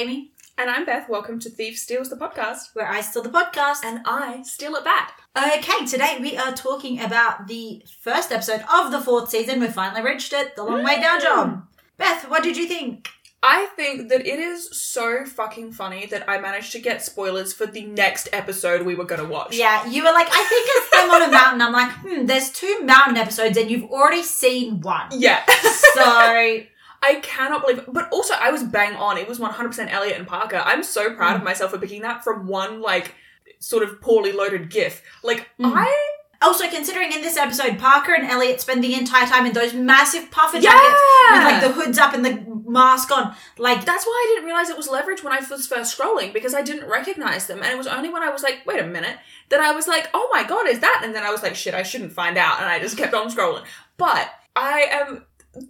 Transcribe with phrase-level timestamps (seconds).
[0.00, 1.10] Jamie, And I'm Beth.
[1.10, 2.74] Welcome to Thief Steals the podcast.
[2.74, 3.84] where I steal the podcast.
[3.84, 5.20] And I steal it back.
[5.36, 9.60] Okay, today we are talking about the first episode of the fourth season.
[9.60, 10.56] We've finally reached it.
[10.56, 11.66] The long way down, Job.
[11.98, 13.10] Beth, what did you think?
[13.42, 17.66] I think that it is so fucking funny that I managed to get spoilers for
[17.66, 19.54] the next episode we were going to watch.
[19.54, 21.60] Yeah, you were like, I think it's them on a mountain.
[21.60, 25.08] I'm like, hmm, there's two mountain episodes and you've already seen one.
[25.12, 25.44] Yeah.
[25.94, 26.60] So,
[27.02, 27.92] I cannot believe it.
[27.92, 29.16] But also, I was bang on.
[29.18, 30.62] It was 100% Elliot and Parker.
[30.64, 31.36] I'm so proud Mm.
[31.38, 33.14] of myself for picking that from one, like,
[33.58, 35.02] sort of poorly loaded GIF.
[35.22, 35.72] Like, Mm.
[35.76, 36.06] I.
[36.42, 40.30] also considering in this episode, Parker and Elliot spend the entire time in those massive
[40.30, 40.70] puffer Yeah!
[40.70, 41.00] jackets
[41.32, 43.34] with like the hoods up and the mask on.
[43.58, 46.54] Like, That's why I didn't realize it was leverage when I was first scrolling because
[46.54, 47.58] I didn't recognize them.
[47.62, 49.18] And it was only when I was like, wait a minute,
[49.50, 51.02] that I was like, oh my god, is that?
[51.04, 52.58] And then I was like, shit, I shouldn't find out.
[52.60, 53.64] And I just kept on scrolling.
[53.98, 55.26] But I am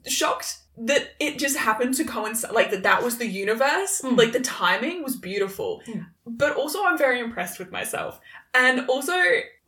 [0.06, 4.00] shocked that it just happened to coincide, like that that was the universe.
[4.02, 4.16] Mm.
[4.16, 5.82] Like the timing was beautiful.
[5.86, 6.06] Mm.
[6.26, 8.20] But also, I'm very impressed with myself.
[8.54, 9.12] And also,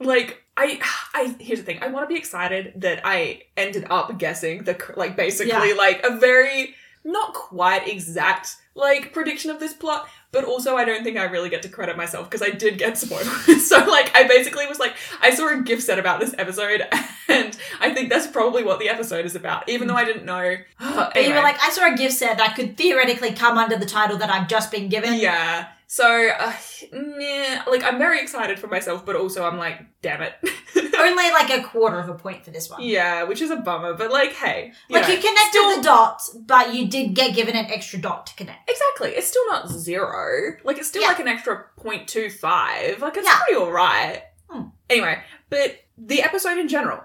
[0.00, 0.80] like, I,
[1.14, 1.80] I here's the thing.
[1.82, 5.74] I want to be excited that I ended up guessing the like basically Yeah.
[5.76, 11.04] like a very not quite exact like prediction of this plot, but also I don't
[11.04, 13.66] think I really get to credit myself because I did get spoilers.
[13.68, 16.82] so like I basically was like I saw a gift set about this episode
[17.28, 20.56] and I think that's probably what the episode is about, even though I didn't know.
[20.80, 23.86] but you were like, I saw a gift set that could theoretically come under the
[23.86, 25.14] title that I've just been given.
[25.14, 25.68] yeah.
[25.94, 26.06] So,
[26.38, 26.54] uh,
[26.90, 30.32] meh, like, I'm very excited for myself, but also I'm like, damn it.
[30.98, 32.80] Only like a quarter of a point for this one.
[32.82, 34.72] yeah, which is a bummer, but like, hey.
[34.88, 37.98] you Like know, you connected still- the dots, but you did get given an extra
[38.00, 38.70] dot to connect.
[38.70, 39.10] Exactly.
[39.10, 40.52] It's still not zero.
[40.64, 41.08] Like it's still Yeah.
[41.08, 43.00] like an extra 0.25.
[43.00, 43.38] Like it's Yeah.
[43.44, 44.22] pretty alright.
[44.48, 44.68] Hmm.
[44.88, 47.02] Anyway, but the episode in general.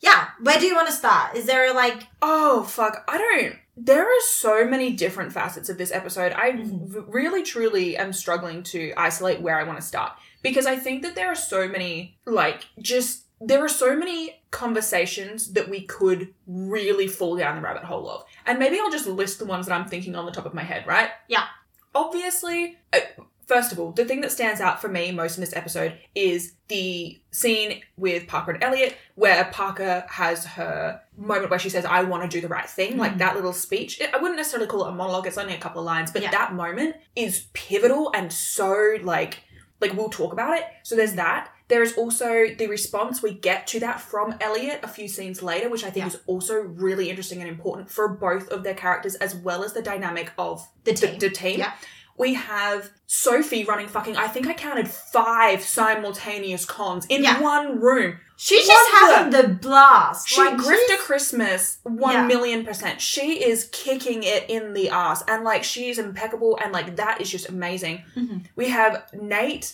[0.00, 1.36] Yeah, where do you want to start?
[1.38, 3.02] Is there a like Oh fuck.
[3.08, 6.32] I don't there are so many different facets of this episode.
[6.32, 6.86] I Mhm.
[6.88, 11.02] v- really truly am struggling to isolate where I want to start because I think
[11.02, 16.32] that there are so many like just there are so many conversations that we could
[16.46, 18.24] really fall down the rabbit hole of.
[18.46, 20.62] And maybe I'll just list the ones that I'm thinking on the top of my
[20.62, 21.10] head, right?
[21.28, 21.44] Yeah.
[21.94, 23.00] Obviously, uh,
[23.46, 26.54] first of all, the thing that stands out for me most in this episode is
[26.68, 32.02] the scene with Parker and Elliot where Parker has her moment where she says, I
[32.02, 32.96] want to do the right thing.
[32.98, 33.18] Like Mhm.
[33.18, 34.00] that little speech.
[34.12, 36.30] I wouldn't necessarily call it a monologue, it's only a couple of lines, but Yeah.
[36.32, 39.38] that moment is pivotal and so like,
[39.80, 40.64] like we'll talk about it.
[40.82, 41.50] So there's that.
[41.68, 45.68] There is also the response we get to that from Elliot a few scenes later,
[45.68, 46.08] which I think Yeah.
[46.08, 49.82] is also really interesting and important for both of their characters as well as the
[49.82, 51.18] dynamic of the the, team?
[51.18, 51.58] the team.
[51.58, 51.72] Yeah.
[52.18, 57.40] We have Sophie running fucking, I think I counted five simultaneous cons in Yeah.
[57.40, 58.18] one room.
[58.38, 59.42] She's just having Wonder.
[59.42, 60.28] the blast.
[60.28, 62.26] She Like, grifter Christmas one Yeah.
[62.26, 63.00] million percent.
[63.00, 67.30] She is kicking it in the ass and like she's impeccable and like that is
[67.30, 68.02] just amazing.
[68.16, 68.44] Mhm.
[68.54, 69.72] We have Nate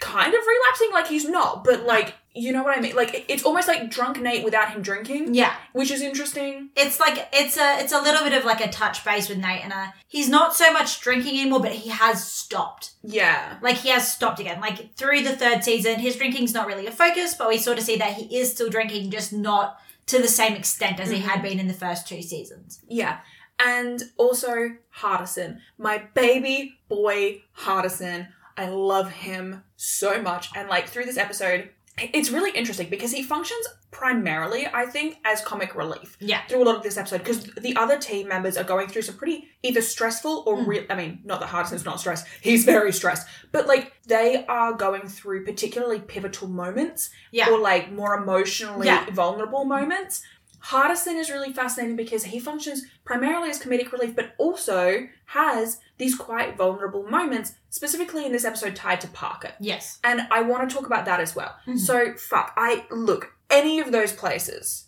[0.00, 2.94] kind of relapsing like he's not, but like you know what I mean?
[2.96, 6.70] Like it's almost like drunk Nate without him drinking, Yeah, which is interesting.
[6.76, 9.64] it's like it's a it's a little bit of like a touch base with Nate,
[9.64, 12.92] and uh he's not so much drinking anymore, but he has stopped.
[13.02, 13.58] Yeah.
[13.60, 14.60] Like he has stopped again.
[14.60, 17.84] Like through the third season, his drinking's not really a focus, but we sort of
[17.84, 21.22] see that he is still drinking, just not to the same extent as he Mhm.
[21.28, 22.80] had been in the first two seasons.
[22.88, 23.18] Yeah.
[23.64, 28.28] And also Hardison, my baby boy Hardison.
[28.56, 30.50] I love him so much.
[30.56, 35.42] And like through this episode, it's really interesting because he functions primarily, I think, as
[35.42, 36.40] comic relief Yeah.
[36.48, 39.16] through a lot of this episode because the other team members are going through some
[39.16, 40.66] pretty either stressful or Mm.
[40.66, 40.84] real.
[40.88, 43.28] I mean, not that Hardison's not stressed; he's very stressed.
[43.52, 47.50] But like they are going through particularly pivotal moments Yeah.
[47.50, 49.04] or like more emotionally Yeah.
[49.10, 50.22] vulnerable moments.
[50.64, 56.14] Hardison is really fascinating because he functions primarily as comedic relief, but also has these
[56.14, 59.52] quite vulnerable moments, specifically in this episode tied to Parker.
[59.60, 59.98] Yes.
[60.04, 61.56] And I want to talk about that as well.
[61.66, 61.78] Mhm.
[61.78, 64.84] So, fuck, I look, any of those places.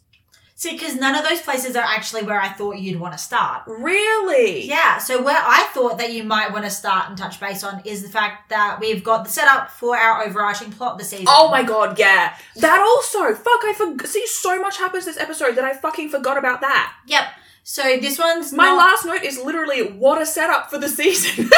[0.56, 3.65] See, because none of those places are actually where I thought you'd want to start.
[3.67, 4.65] Really?
[4.69, 7.83] Yeah, so where I thought that you might want to start and touch base on
[7.85, 11.27] is the fact that we've got the setup for our overarching plot this season.
[11.29, 12.37] Oh my god, yeah.
[12.56, 14.06] That also, fuck, I forgot.
[14.06, 16.95] See, so much happens this episode that I fucking forgot about that.
[17.09, 17.25] Yep.
[17.65, 21.50] So this one's My not, last note is literally what a setup for the season.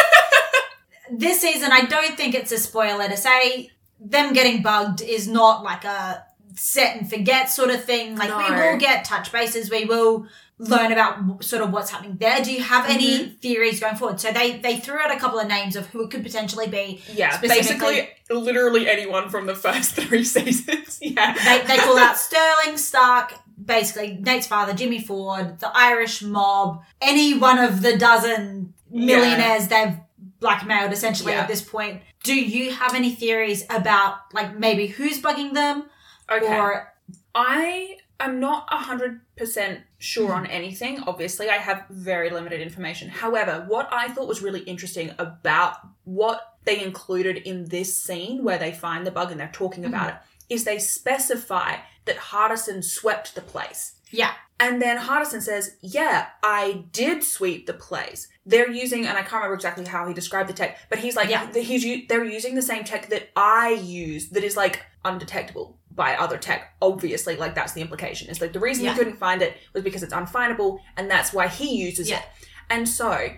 [1.10, 1.70] this season.
[1.70, 3.70] I don't think it's a spoiler to say
[4.00, 6.25] them getting bugged is not like a
[6.56, 8.16] set and forget sort of thing.
[8.16, 9.70] Like we will get touch bases.
[9.70, 10.26] We will
[10.58, 12.42] learn about sort of what's happening there.
[12.42, 13.34] Do you have any mm-hmm.
[13.34, 14.20] theories going forward?
[14.20, 17.02] So they they threw out a couple of names of who it could potentially be.
[17.12, 20.98] yeah, basically, literally anyone from the first three seasons.
[21.02, 21.34] yeah.
[21.34, 23.34] They they call out Sterling Stark.
[23.62, 29.96] Basically, Nate's father, Jimmy Ford, the Irish mob, any one of the dozen millionaires they've
[30.40, 31.40] blackmailed essentially Yeah.
[31.40, 32.02] at this point.
[32.22, 35.84] Do you have any theories about like maybe who's bugging them
[36.30, 36.58] Okay.
[36.58, 36.92] or
[37.34, 41.02] I am not 100% sure on anything.
[41.06, 43.08] Obviously, I have very limited information.
[43.08, 48.58] However, what I thought was really interesting about what they included in this scene where
[48.58, 49.94] they find the bug and they're talking mm-hmm.
[49.94, 50.16] about it
[50.48, 51.76] is they specify
[52.06, 53.96] that Hardison swept the place.
[54.10, 54.32] yeah.
[54.58, 58.28] And then Hardison says, Yeah, I did sweep the place.
[58.46, 61.28] They're using, and I can't remember exactly how he described the tech, but he's like,
[61.28, 61.52] Yeah.
[61.52, 66.36] he's they're using the same tech that I use that is like undetectable by other
[66.38, 66.74] tech.
[66.80, 68.28] Obviously, like that's the implication.
[68.28, 68.92] Is like the reason Yeah.
[68.92, 72.18] he couldn't find it was because it's unfindable, and that's why he uses Yeah.
[72.18, 72.24] it.
[72.70, 73.30] And so,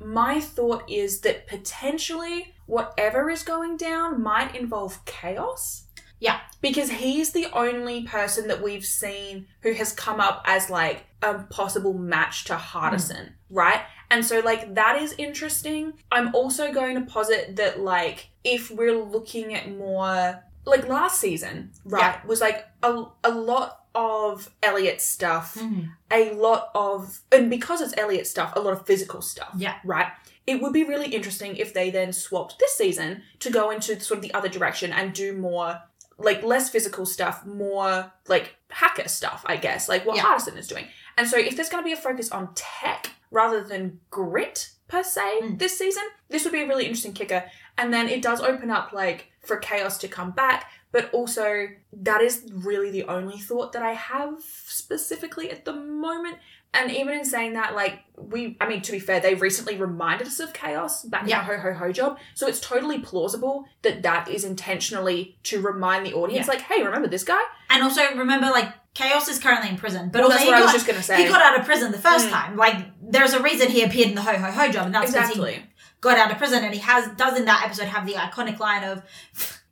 [0.00, 5.84] my thought is that potentially whatever is going down might involve chaos.
[6.18, 6.40] Yeah.
[6.60, 11.34] Because he's the only person that we've seen who has come up as like a
[11.44, 13.32] possible match to Hardison, mm.
[13.48, 13.80] right?
[14.10, 15.92] And so, like, that is interesting.
[16.10, 21.70] I'm also going to posit that, like, if we're looking at more, like, last season,
[21.84, 25.56] right, was like a, a lot of Elliot stuff,
[26.10, 29.76] a lot of, and because it's Elliot stuff, a lot of physical stuff, Yeah.
[29.84, 30.08] right?
[30.46, 34.18] It would be really interesting if they then swapped this season to go into sort
[34.18, 35.80] of the other direction and do more
[36.18, 40.24] like less physical stuff, more like hacker stuff, I guess, like what Yeah.
[40.24, 40.86] Hardison is doing.
[41.16, 45.02] And so if there's going to be a focus on tech rather than grit per
[45.02, 45.58] se Mm.
[45.58, 47.44] this season, this would be a really interesting kicker.
[47.78, 52.20] And then it does open up like for chaos to come back, but also that
[52.20, 56.38] is really the only thought that I have specifically at the moment.
[56.72, 60.28] And even in saying that, like we, I mean, to be fair, they recently reminded
[60.28, 61.42] us of chaos back Yeah.
[61.44, 65.60] in our ho ho ho job, so it's totally plausible that that is intentionally to
[65.60, 66.52] remind the audience, Yeah.
[66.52, 67.40] like, hey, remember this guy?
[67.70, 70.56] And also remember, like Chaos is currently in prison, but Well, also that's he what
[70.58, 71.22] I was got- just gonna say.
[71.22, 72.30] He got out of prison the first Mm.
[72.30, 72.56] time.
[72.56, 75.28] Like there's a reason he appeared in the Ho Ho Ho job, and that's because
[75.28, 75.69] he exactly.
[76.00, 78.84] Got out of prison, and he has does in that episode have the iconic line
[78.84, 79.02] of,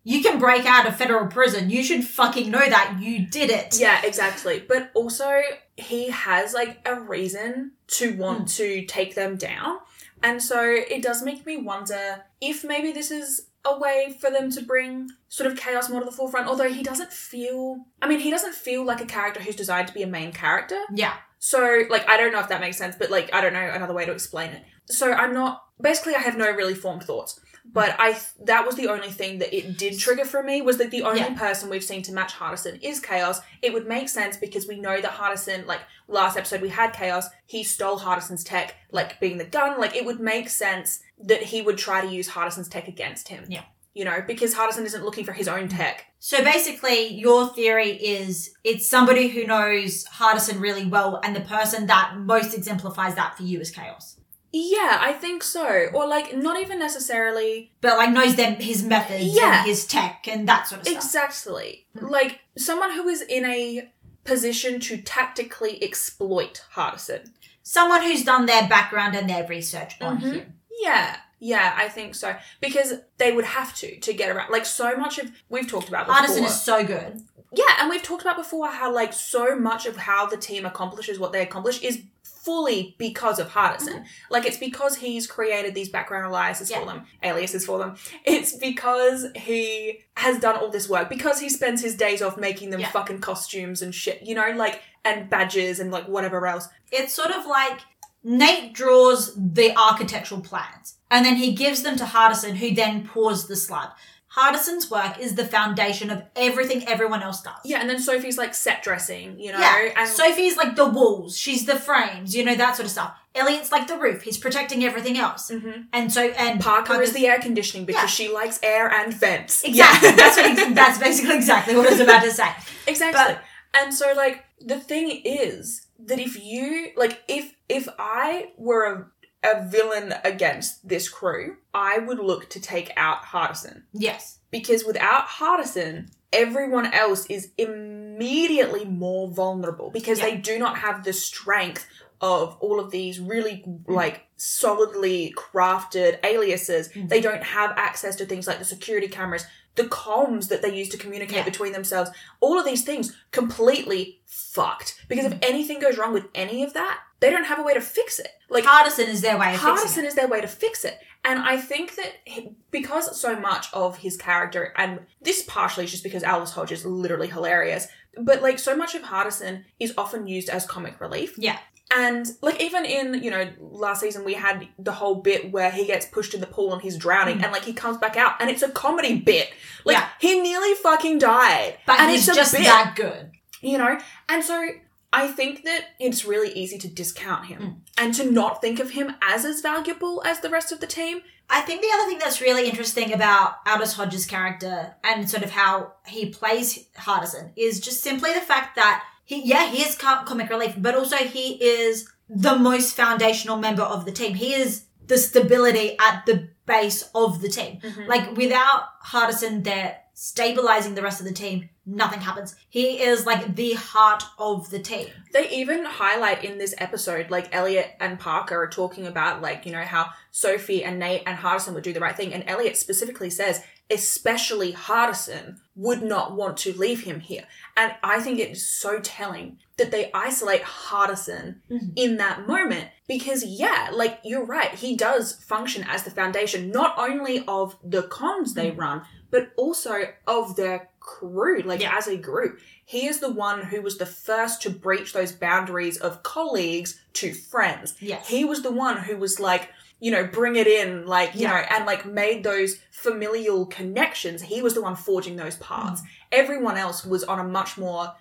[0.04, 1.70] "You can break out of federal prison.
[1.70, 2.96] You should fucking know that.
[3.00, 4.64] You did it." Yeah, exactly.
[4.66, 5.40] But also,
[5.76, 8.44] he has like a reason to want Hmm.
[8.46, 9.78] to take them down.
[10.22, 14.50] And so it does make me wonder if maybe this is a way for them
[14.50, 16.48] to bring sort of chaos more to the forefront.
[16.48, 19.94] Although he doesn't feel, I mean, he doesn't feel like a character who's designed to
[19.94, 20.80] be a main character.
[20.92, 21.14] Yeah.
[21.38, 23.94] So, like, I don't know if that makes sense, but like, I don't know another
[23.94, 24.62] way to explain it.
[24.90, 27.40] So, I'm not, basically, I have no really formed thoughts.
[27.70, 30.90] But I, that was the only thing that it did trigger for me was that
[30.90, 31.34] the only Yeah.
[31.34, 33.40] person we've seen to match Hardison is Chaos.
[33.60, 37.28] It would make sense because we know that Hardison, like last episode we had Chaos,
[37.44, 39.78] he stole Hardison's tech, like being the gun.
[39.78, 43.44] Like it would make sense that he would try to use Hardison's tech against him.
[43.48, 43.64] Yeah.
[43.92, 45.76] You know, because Hardison isn't looking for his own mm-hmm.
[45.76, 46.06] tech.
[46.20, 51.86] So basically, your theory is it's somebody who knows Hardison really well, and the person
[51.88, 54.17] that most exemplifies that for you is Chaos.
[54.52, 55.88] Yeah, I think so.
[55.92, 59.58] Or like, not even necessarily But like knows them his methods Yeah.
[59.58, 61.04] and his tech and that sort of stuff.
[61.04, 61.86] Exactly.
[61.98, 62.06] Hmm.
[62.06, 63.92] Like someone who is in a
[64.24, 67.30] position to tactically exploit Hardison.
[67.62, 70.32] Someone who's done their background and their research on Mhm.
[70.32, 70.54] him.
[70.80, 71.16] Yeah.
[71.40, 72.34] Yeah, I think so.
[72.60, 74.50] Because they would have to to get around.
[74.50, 76.22] Like so much of we've talked about before.
[76.22, 77.22] Hardison is so good.
[77.52, 81.18] yeah, and we've talked about before how like so much of how the team accomplishes
[81.18, 82.00] what they accomplish is
[82.48, 83.96] fully because of Hardison.
[83.96, 84.30] Mm-hmm.
[84.30, 86.80] Like it's because he's created these background aliases Yeah.
[86.80, 87.96] for them, aliases for them.
[88.24, 92.70] It's because he has done all this work because he spends his days off making
[92.70, 92.90] them Yeah.
[92.90, 96.68] fucking costumes and shit, you know, like and badges and like whatever else.
[96.90, 97.80] It's sort of like
[98.24, 103.46] Nate draws the architectural plans and then he gives them to Hardison who then pours
[103.46, 103.90] the slab.
[104.38, 107.54] Hardison's work is the foundation of everything everyone else does.
[107.64, 109.88] Yeah, and then Sophie's like set dressing, you know, Yeah.
[109.96, 113.14] and Sophie's like the walls, she's the frames, you know, that sort of stuff.
[113.34, 115.50] Elliot's like the roof, he's protecting everything else.
[115.50, 115.86] Mhm.
[115.92, 118.06] And so, and Parker is the air conditioning because Yeah.
[118.26, 119.64] she likes air and vents.
[119.64, 120.08] Exactly.
[120.10, 120.14] Yeah.
[120.16, 122.48] that's what that's basically exactly what I was about to say.
[122.86, 123.20] Exactly.
[123.34, 123.42] But-
[123.82, 129.06] and so like the thing is that if you like if if I were a
[129.42, 133.82] a villain against this crew, I would look to take out Hardison.
[133.92, 134.38] Yes.
[134.50, 140.26] Because without Hardison, everyone else is immediately more vulnerable because Yeah.
[140.26, 141.86] they do not have the strength
[142.20, 146.88] of all of these really like solidly crafted aliases.
[146.88, 147.08] Mhm.
[147.08, 150.88] They don't have access to things like the security cameras, the comms that they use
[150.88, 151.44] to communicate Yeah.
[151.44, 152.10] between themselves.
[152.40, 155.00] All of these things completely fucked.
[155.06, 157.80] Because if anything goes wrong with any of that, they don't have a way to
[157.80, 158.28] fix it.
[158.48, 160.04] Like Hardison is their way of Hardison it.
[160.06, 160.98] is their way to fix it.
[161.24, 165.90] And I think that he, because so much of his character, and this partially is
[165.90, 170.26] just because Aldous Hodge is literally hilarious, but like so much of Hardison is often
[170.28, 171.34] used as comic relief.
[171.36, 171.58] Yeah.
[171.94, 175.86] And like even in, you know, last season we had the whole bit where he
[175.86, 177.44] gets pushed in the pool and he's drowning Mm.
[177.44, 179.50] and like he comes back out and it's a comedy bit.
[179.84, 180.08] Like Yeah.
[180.20, 181.78] he nearly fucking died.
[181.86, 183.30] But and he's it's just bit, that good.
[183.62, 183.98] you know?
[184.28, 184.68] And so
[185.12, 187.76] I think that it's really easy to discount him Mm.
[187.96, 191.22] and to not think of him as as valuable as the rest of the team.
[191.50, 195.50] I think the other thing that's really interesting about Aldous Hodges' character and sort of
[195.50, 200.50] how he plays Hardison is just simply the fact that he, yeah, he is comic
[200.50, 204.34] relief, but also he is the most foundational member of the team.
[204.34, 207.78] He is the stability at the base of the team.
[208.06, 212.54] Like without Hardison there stabilizing the rest of the team, nothing happens.
[212.68, 215.08] He is like the heart of the team.
[215.32, 219.72] They even highlight in this episode, like Elliot and Parker are talking about, like, you
[219.72, 222.32] know, how Sophie and Nate and Hardison would do the right thing.
[222.34, 227.44] And Elliot specifically says, especially Hardison would not want to leave him here.
[227.76, 231.92] And I think it is so telling that they isolate Hardison Mhm.
[231.96, 234.74] in that moment because, yeah, like, you're right.
[234.74, 240.12] He does function as the foundation, not only of the cons they run, but also
[240.26, 241.96] of their crew, like, Yeah.
[241.96, 242.60] as a group.
[242.84, 247.32] He is the one who was the first to breach those boundaries of colleagues to
[247.32, 247.94] friends.
[248.00, 248.28] Yes.
[248.28, 251.50] He was the one who was like, you know, bring it in, like, you Yeah.
[251.50, 254.42] know, and like made those familial connections.
[254.42, 256.02] He was the one forging those paths.
[256.02, 256.06] Mm.
[256.32, 258.12] Everyone else was on a much more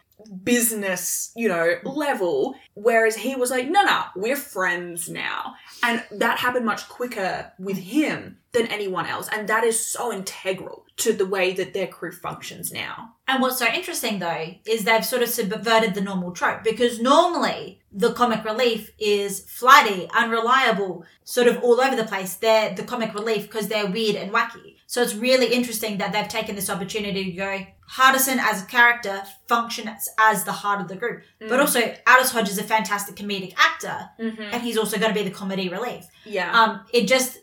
[0.43, 5.55] business, you know, level, whereas he was like, no, no, we're friends now.
[5.83, 9.29] And that happened much quicker with him than anyone else.
[9.31, 13.13] And that is so integral to the way that their crew functions now.
[13.27, 17.81] And what's so interesting though is they've sort of subverted the normal trope because normally
[17.91, 22.35] the comic relief is flighty, unreliable, sort of all over the place.
[22.35, 24.76] They're the comic relief because they're weird and wacky.
[24.89, 29.21] So it's really interesting that they've taken this opportunity to go Hardison as a character
[29.47, 31.23] functions as the heart of the group.
[31.39, 34.41] But also Aldous Hodge is a fantastic comedic actor Mm-hmm.
[34.41, 36.05] and he's also going to be the comedy relief.
[36.25, 36.51] Yeah.
[36.59, 37.39] Um, it just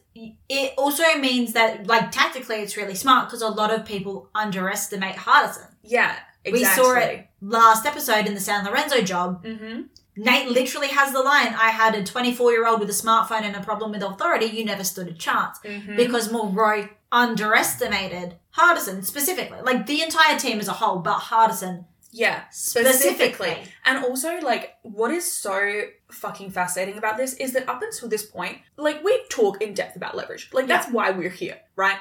[0.48, 5.16] it also means that like tactically it's really smart because a lot of people underestimate
[5.16, 5.68] Hardison.
[5.82, 6.16] yeah.
[6.46, 6.60] Exactly.
[6.60, 9.42] We saw it last episode in the San Lorenzo job.
[9.46, 9.82] Mm-hmm.
[10.16, 13.56] Nate literally has the line, I had a 24 year old with a smartphone and
[13.56, 15.58] a problem with authority, you never stood a chance.
[15.64, 15.96] Mm-hmm.
[15.96, 19.58] Because Mulroy underestimated Hardison specifically.
[19.62, 23.10] Like the entire team as a whole, but Hardison Yeah, specifically.
[23.10, 23.72] specifically.
[23.84, 28.24] And also, like, what is so fucking fascinating about this is that up until this
[28.24, 30.50] point, like, we talk in depth about leverage.
[30.52, 31.98] Like, that's why we're here, right?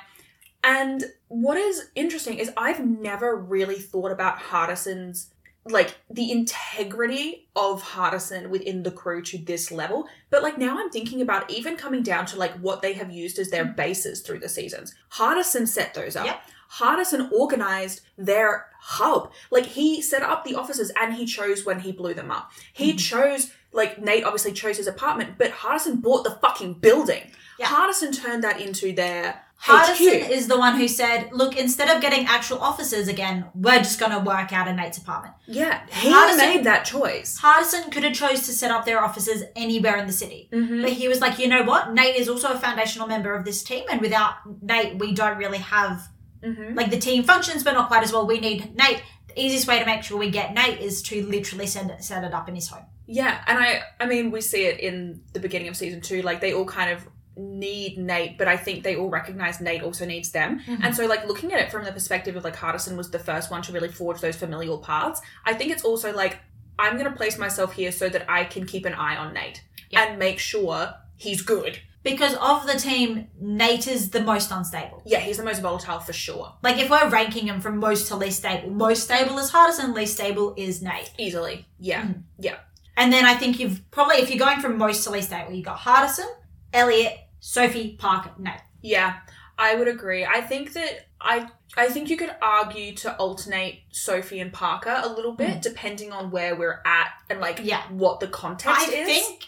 [0.64, 5.33] And what is interesting is I've never really thought about Hardison's
[5.66, 10.08] like the integrity of Hardison within the crew to this level.
[10.30, 13.40] But like now I'm thinking about even coming down to like what they have used
[13.40, 14.94] as their bases through the seasons.
[15.14, 16.26] Hardison set those up.
[16.26, 16.42] Yep.
[16.80, 19.32] Hardison organized their hub.
[19.52, 22.52] Like he set up the offices and he chose when he blew them up.
[22.74, 23.00] He Mhm.
[23.00, 27.32] chose like Nate obviously chose his apartment, but Hardison bought the fucking building.
[27.58, 27.68] Yeah.
[27.68, 30.30] Hardison turned that into their Hardison HQ.
[30.30, 34.12] is the one who said, look, instead of getting actual offices again, we're just going
[34.12, 35.36] to work out in Nate's apartment.
[35.48, 37.40] yeah, he Hardison- made that choice.
[37.40, 40.50] Hardison could have chose to set up their offices anywhere in the city.
[40.52, 40.82] Mm-hmm.
[40.82, 41.94] But he was like, you know what?
[41.94, 45.60] Nate is also a foundational member of this team, and without Nate, we don't really
[45.60, 46.10] have
[46.44, 46.76] Mm-hmm.
[46.76, 48.28] like the team functions, but not quite as well.
[48.28, 49.02] We need Nate.
[49.30, 52.26] The easiest way to make sure we get Nate is to literally send it, set
[52.26, 52.84] it up in his home.
[53.06, 56.22] Yeah, and I I mean we see it in the beginning of season two.
[56.22, 60.06] Like they all kind of need Nate, but I think they all recognize Nate also
[60.06, 60.60] needs them.
[60.68, 60.80] Mhm.
[60.84, 63.50] And so like looking at it from the perspective of like Hardison was the first
[63.52, 66.40] one to really forge those familial paths, I think it's also like
[66.80, 70.04] I'm gonna place myself here so that I can keep an eye on Nate Yeah.
[70.06, 71.80] and make sure he's good.
[72.04, 75.02] Because of the team, Nate is the most unstable.
[75.06, 76.54] Yeah, he's the most volatile for sure.
[76.62, 80.16] Like if we're ranking him from most to least stable, most stable is Hardison, least
[80.16, 81.12] stable is Nate.
[81.18, 81.66] Easily.
[81.80, 82.02] Yeah.
[82.04, 82.24] Mhm.
[82.40, 82.58] Yeah.
[82.98, 85.66] And then I think you've probably, if you're going from most to least stable, you've
[85.66, 86.28] got Hardison,
[86.74, 88.62] Elliot, Sophie, Parker, Nate.
[88.82, 89.18] Yeah,
[89.60, 90.24] I would agree.
[90.26, 95.10] I think that I I think you could argue to alternate Sophie and Parker a
[95.10, 95.62] little bit mm.
[95.62, 97.82] depending on where we're at and like Yeah.
[97.90, 99.06] what the context I is.
[99.08, 99.46] think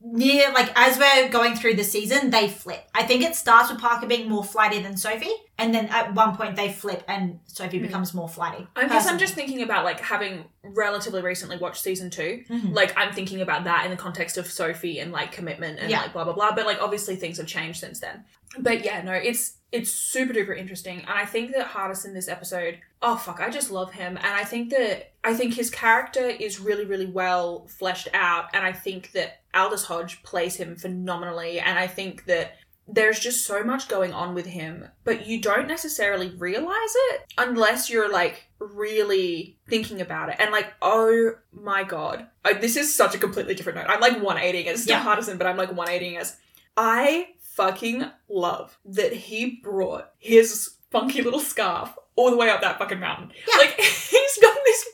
[0.00, 2.84] near like as we're going through the season, they flip.
[2.92, 6.36] I think it starts with Parker being more flighty than Sophie, and then at one
[6.36, 7.86] point they flip and Sophie Hmm.
[7.86, 8.66] becomes more flighty.
[8.76, 12.74] I guess I'm just thinking about like having relatively recently watched season 2 Mhm.
[12.74, 16.02] Like I'm thinking about that in the context of Sophie and like commitment and Yeah.
[16.02, 16.52] like blah blah blah.
[16.54, 18.24] But like obviously things have changed since then.
[18.58, 22.28] But yeah, no, it's it's super duper interesting, and I think that Hardest Hardison this
[22.28, 22.78] episode.
[23.02, 26.60] Oh fuck, I just love him, and I think that I think his character is
[26.60, 31.78] really really well fleshed out, and I think that Aldous Hodge plays him phenomenally, and
[31.78, 32.56] I think that
[32.88, 37.90] there's just so much going on with him, but you don't necessarily realize it unless
[37.90, 40.36] you're like really thinking about it.
[40.38, 43.88] And like, oh my god, I, this is such a completely different note.
[43.88, 45.04] I'm like 180ing as still Yeah.
[45.04, 46.36] Hardison, but I'm like 180ing as
[46.76, 52.78] I fucking love that he brought his funky little scarf all the way up that
[52.78, 53.32] fucking mountain.
[53.48, 53.56] Yeah.
[53.58, 54.86] Like he's got this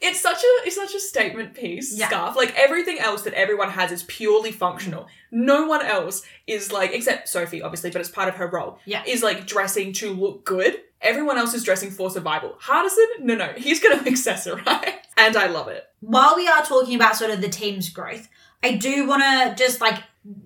[0.00, 2.08] it's such a it's such a statement piece Yeah.
[2.08, 2.36] scarf.
[2.36, 5.06] Like everything else that everyone has is purely functional.
[5.30, 8.78] No one else is like except Sophie, obviously, but it's part of her role.
[8.84, 9.02] Yeah.
[9.06, 10.80] Is like dressing to look good.
[11.00, 12.56] Everyone else is dressing for survival.
[12.62, 15.84] Hardison, no, no, he's gonna accessorize, and I love it.
[16.00, 18.28] while we are talking about sort of the team's growth,
[18.62, 20.02] I do want to just like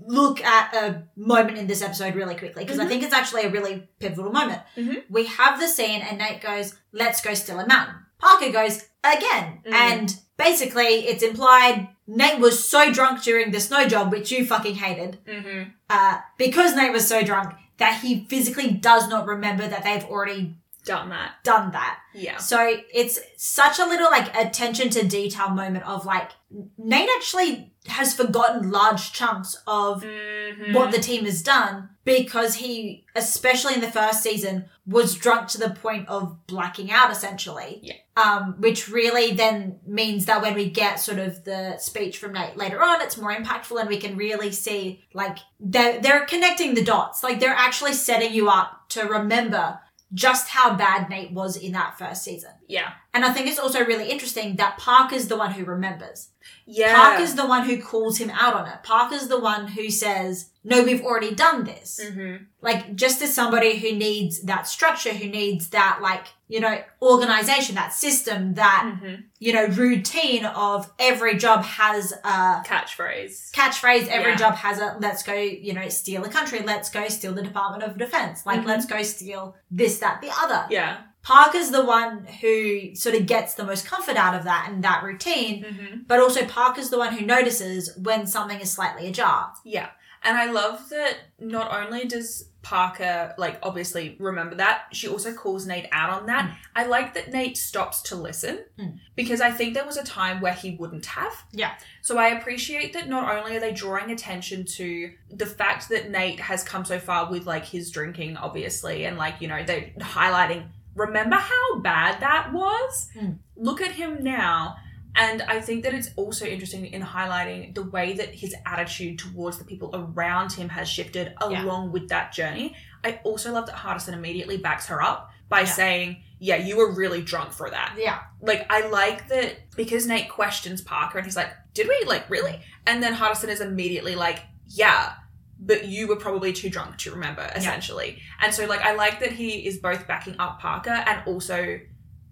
[0.07, 2.89] look at a moment in this episode really quickly because I Mhm.
[2.89, 4.61] think it's actually a really pivotal moment.
[4.77, 5.05] Mhm.
[5.09, 9.61] We have the scene and Nate goes, "Let's go steal a mountain." Parker goes again,
[9.67, 9.73] Mm.
[9.73, 14.75] and basically it's implied Nate was so drunk during the snow job, which you fucking
[14.77, 15.71] hated, Mm-hmm.
[15.89, 20.57] uh, because Nate was so drunk that he physically does not remember that they've already
[20.85, 21.33] Done that.
[21.45, 21.99] done that.
[22.15, 22.39] Yeah.
[22.39, 26.31] So it's such a little like attention to detail moment of like
[26.79, 30.75] Nate actually has forgotten large chunks of Mhm.
[30.75, 35.59] what the team has done because he, especially in the first season, was drunk to
[35.59, 37.81] the point of blacking out essentially.
[37.83, 37.95] Yeah.
[38.17, 42.57] Um, which really then means that when we get sort of the speech from Nate
[42.57, 46.85] later on, it's more impactful and we can really see like they're, they're connecting the
[46.85, 47.23] dots.
[47.23, 49.81] Like they're actually setting you up to remember
[50.13, 52.51] just how bad Nate was in that first season.
[52.69, 52.93] yeah.
[53.13, 56.29] And I think it's also really interesting that Parker's the one who remembers.
[56.65, 56.95] Yeah.
[56.95, 58.83] Parker's the one who calls him out on it.
[58.85, 61.99] Parker's the one who says, no, we've already done this.
[62.03, 62.45] Mm-hmm.
[62.61, 67.75] Like, just as somebody who needs that structure, who needs that, like, you know, organization,
[67.75, 69.23] that system, that, Mm-hmm.
[69.41, 73.51] you know, routine of every job has a Catchphrase.
[73.53, 74.37] catchphrase, every Yeah.
[74.37, 77.83] job has a let's go, you know, steal a country, let's go steal the Department
[77.83, 78.67] of Defense, like, Mhm.
[78.67, 80.67] let's go steal this, that, the other.
[80.71, 80.99] Yeah.
[81.23, 85.03] Parker's the one who sort of gets the most comfort out of that and that
[85.05, 85.97] routine, Mm-hmm.
[86.07, 89.53] but also Parker's the one who notices when something is slightly ajar.
[89.65, 89.89] Yeah.
[90.23, 95.67] And I love that not only does Parker, like, obviously remember that, she also calls
[95.67, 96.45] Nate out on that.
[96.51, 96.55] Mm.
[96.77, 98.99] I like that Nate stops to listen Mm.
[99.17, 101.33] because I think there was a time where he wouldn't have.
[101.53, 101.73] Yeah.
[102.03, 106.41] So I appreciate that not only are they drawing attention to the fact that Nate
[106.41, 110.65] has come so far with, like, his drinking, obviously, and, like, you know, they're highlighting,
[111.01, 113.09] remember how bad that was?
[113.17, 113.39] Mm.
[113.57, 114.77] Look at him now.
[115.17, 119.59] And I think that it's also interesting in highlighting the way that his attitude towards
[119.59, 121.65] the people around him has shifted Yeah.
[121.65, 122.77] along with that journey.
[123.03, 125.67] I also love that Hardison immediately backs her up by Yeah.
[125.67, 127.97] saying, Yeah, you were really drunk for that.
[127.99, 128.21] Yeah.
[128.41, 132.05] Like, I like that because Nate questions Parker and he's like, Did we?
[132.07, 132.61] Like, really?
[132.87, 135.13] And then Hardison is immediately like, Yeah,
[135.61, 138.21] but you were probably too drunk to remember, essentially.
[138.41, 141.79] And so, like, I like that he is both backing up Parker and also,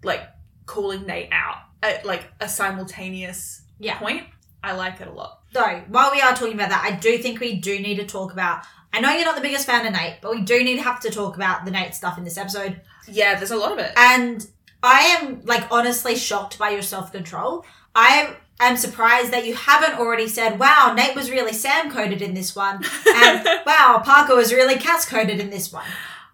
[0.03, 0.21] like,
[0.65, 3.97] calling Nate out at, like, a simultaneous Yeah.
[3.99, 4.23] point.
[4.63, 5.41] I like it a lot.
[5.53, 8.33] Though, while we are talking about that, I do think we do need to talk
[8.33, 8.63] about.
[8.91, 10.99] I know you're not the biggest fan of Nate, but we do need to have
[11.01, 12.81] to talk about the Nate stuff in this episode.
[13.07, 13.91] Yeah, there's a lot of it.
[13.95, 14.45] And
[14.81, 17.65] I am, like, honestly shocked by your self control.
[17.95, 22.33] I am surprised that you haven't already said, wow, Nate was really Sam coded in
[22.33, 22.83] this one.
[23.15, 25.85] And wow, Parker was really Cass coded in this one.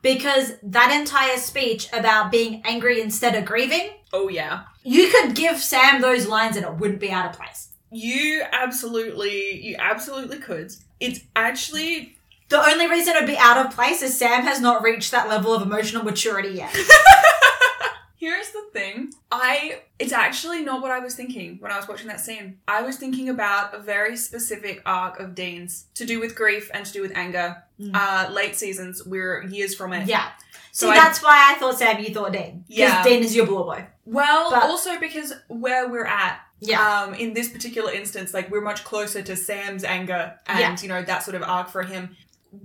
[0.02, 4.64] Because that entire speech about being angry instead of grieving, oh, yeah.
[4.84, 7.70] you could give Sam those lines and it wouldn't be out of place.
[7.92, 10.72] You absolutely, you absolutely could.
[11.00, 12.18] It's actually
[12.50, 15.28] The only reason it would be out of place is Sam has not reached that
[15.28, 16.76] level of emotional maturity yet.
[18.26, 19.12] Here's the thing.
[19.32, 22.58] I it's actually not what I was thinking when I was watching that scene.
[22.68, 26.84] I was thinking about a very specific arc of Dean's to do with grief and
[26.88, 27.62] to do with anger.
[27.80, 27.92] Mm.
[27.94, 30.08] Uh late seasons, we're years from it.
[30.08, 30.30] Yeah.
[30.72, 32.64] So See, I- that's why I thought Sam, you thought Dean.
[32.68, 33.04] Because Yeah.
[33.04, 33.86] Dean is your blue boy.
[34.06, 36.82] Well, But- also because where we're at, Yeah.
[37.04, 40.76] um, in this particular instance, like we're much closer to Sam's anger and Yeah.
[40.82, 42.16] you know that sort of arc for him.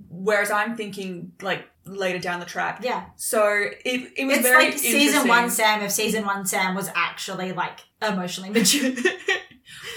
[0.09, 2.81] Whereas I'm thinking like later down the track.
[2.83, 3.07] yeah.
[3.17, 3.47] So
[3.85, 7.53] it it was It's very like season one Sam if season one Sam was actually
[7.53, 8.93] like emotionally mature.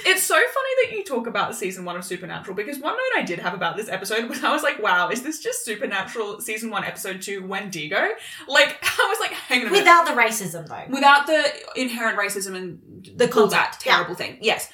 [0.05, 3.23] It's so funny that you talk about season one of Supernatural because one note I
[3.23, 6.69] did have about this episode was I was like, wow, is this just Supernatural season
[6.69, 8.09] one, episode two, Wendigo?
[8.47, 9.71] Like, I was like, hang on.
[9.71, 10.83] Without the racism though.
[10.93, 12.79] Without the inherent racism and
[13.15, 13.93] The all that concept, yeah.
[13.93, 14.37] terrible thing.
[14.41, 14.69] Yes.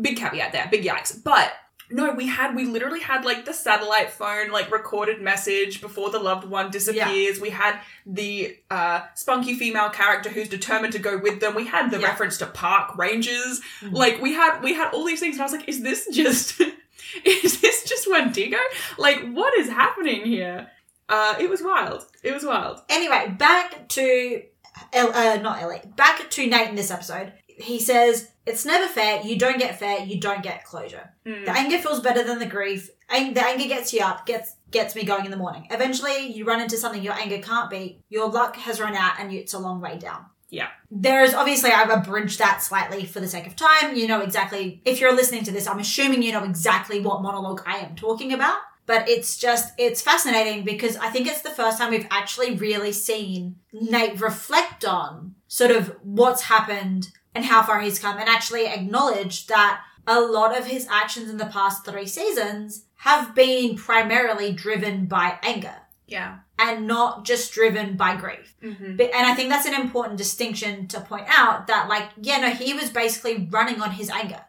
[0.00, 1.22] Big caveat there, big yikes.
[1.22, 1.52] But
[1.90, 6.18] no, we had, we literally had like the satellite phone, like recorded message before the
[6.18, 7.40] loved one disappears.
[7.40, 11.54] We had the uh, spunky female character who's determined to go with them.
[11.54, 12.06] We had the Yeah.
[12.08, 13.60] reference to park rangers.
[13.80, 13.92] Mhm.
[13.92, 15.34] Like we had, we had all these things.
[15.36, 16.60] And I was like, is this just,
[17.24, 18.58] is this just Wendigo?
[18.98, 20.68] Like, what is happening here?
[21.08, 22.06] Uh, it was wild.
[22.22, 22.80] It was wild.
[22.88, 24.42] Anyway, back to
[24.92, 25.82] El- uh, not Ellie.
[25.96, 27.32] Back to Nate in this episode.
[27.56, 29.22] He says, "It's never fair.
[29.22, 30.00] You don't get fair.
[30.00, 31.14] You don't get closure.
[31.26, 31.44] Mm.
[31.44, 32.90] The anger feels better than the grief.
[33.08, 35.66] Ang- the anger gets you up, gets gets me going in the morning.
[35.70, 38.00] Eventually, you run into something your anger can't beat.
[38.08, 40.68] Your luck has run out, and it's a long way down." Yeah.
[40.90, 43.96] There is obviously I've abridged that slightly for the sake of time.
[43.96, 47.62] You know exactly if you're listening to this, I'm assuming you know exactly what monologue
[47.66, 48.58] I am talking about.
[48.86, 52.92] But it's just it's fascinating because I think it's the first time we've actually really
[52.92, 58.66] seen Nate reflect on sort of what's happened and how far he's come and actually
[58.66, 64.52] acknowledge that a lot of his actions in the past three seasons have been primarily
[64.52, 65.74] driven by anger
[66.06, 66.38] Yeah.
[66.58, 68.54] and not just driven by grief.
[68.62, 68.96] Mm-hmm.
[68.96, 72.50] But, and I think that's an important distinction to point out that, like, yeah, no,
[72.50, 74.42] he was basically running on his anger.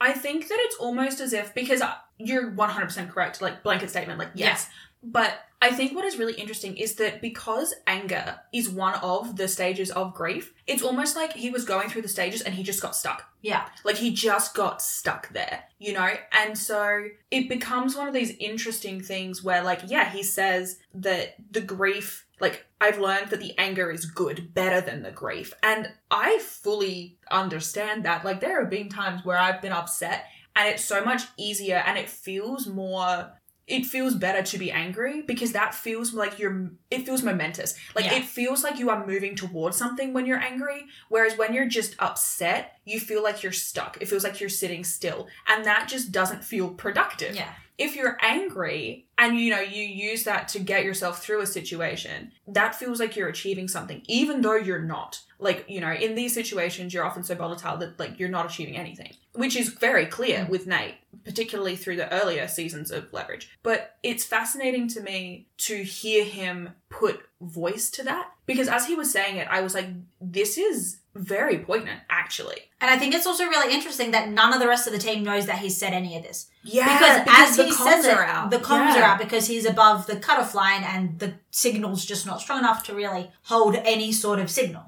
[0.00, 1.80] I think that it's almost as if because
[2.26, 4.68] you're 100% correct, like blanket statement, like yes.
[5.02, 9.48] But I think what is really interesting is that because anger is one of the
[9.48, 12.82] stages of grief, it's almost like he was going through the stages and he just
[12.82, 13.28] got stuck.
[13.42, 13.66] Yeah.
[13.84, 16.10] Like he just got stuck there, you know?
[16.32, 21.34] And so it becomes one of these interesting things where, like, yeah, he says that
[21.50, 25.52] the grief, like, I've learned that the anger is good, better than the grief.
[25.62, 28.24] And I fully understand that.
[28.24, 31.98] Like, there have been times where I've been upset and it's so much easier and
[31.98, 33.32] it feels more.
[33.68, 36.72] It feels better to be angry because that feels like you're.
[36.90, 37.74] It feels momentous.
[37.94, 38.16] Like Yeah.
[38.16, 40.84] it feels like you are moving towards something when you're angry.
[41.08, 43.98] Whereas when you're just upset, you feel like you're stuck.
[44.00, 45.28] It feels like you're sitting still.
[45.48, 47.34] And that just doesn't feel productive.
[47.34, 47.52] Yeah.
[47.78, 52.32] If you're angry and you know you use that to get yourself through a situation,
[52.46, 55.20] that feels like you're achieving something, even though you're not.
[55.38, 58.76] Like, you know, in these situations you're often so volatile that like you're not achieving
[58.76, 59.14] anything.
[59.32, 60.50] Which is very clear mm.
[60.50, 63.50] with Nate, particularly through the earlier seasons of Leverage.
[63.62, 68.30] But it's fascinating to me to hear him put voice to that.
[68.44, 69.88] Because as he was saying it, I was like,
[70.20, 72.58] this is very poignant, actually.
[72.80, 75.22] And I think it's also really interesting that none of the rest of the team
[75.22, 76.48] knows that he's said any of this.
[76.62, 76.86] Yeah,
[77.24, 78.50] because, as the he comms says it, out.
[78.50, 79.00] the comms Yeah.
[79.00, 82.84] are out because he's above the cutoff line and the signal's just not strong enough
[82.84, 84.84] to really hold any sort of signal.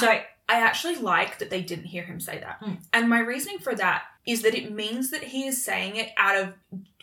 [0.00, 0.08] So,
[0.50, 2.56] I actually like that they didn't hear him say that.
[2.62, 2.74] Hmm.
[2.92, 6.36] And my reasoning for that is that it means that he is saying it out
[6.36, 6.54] of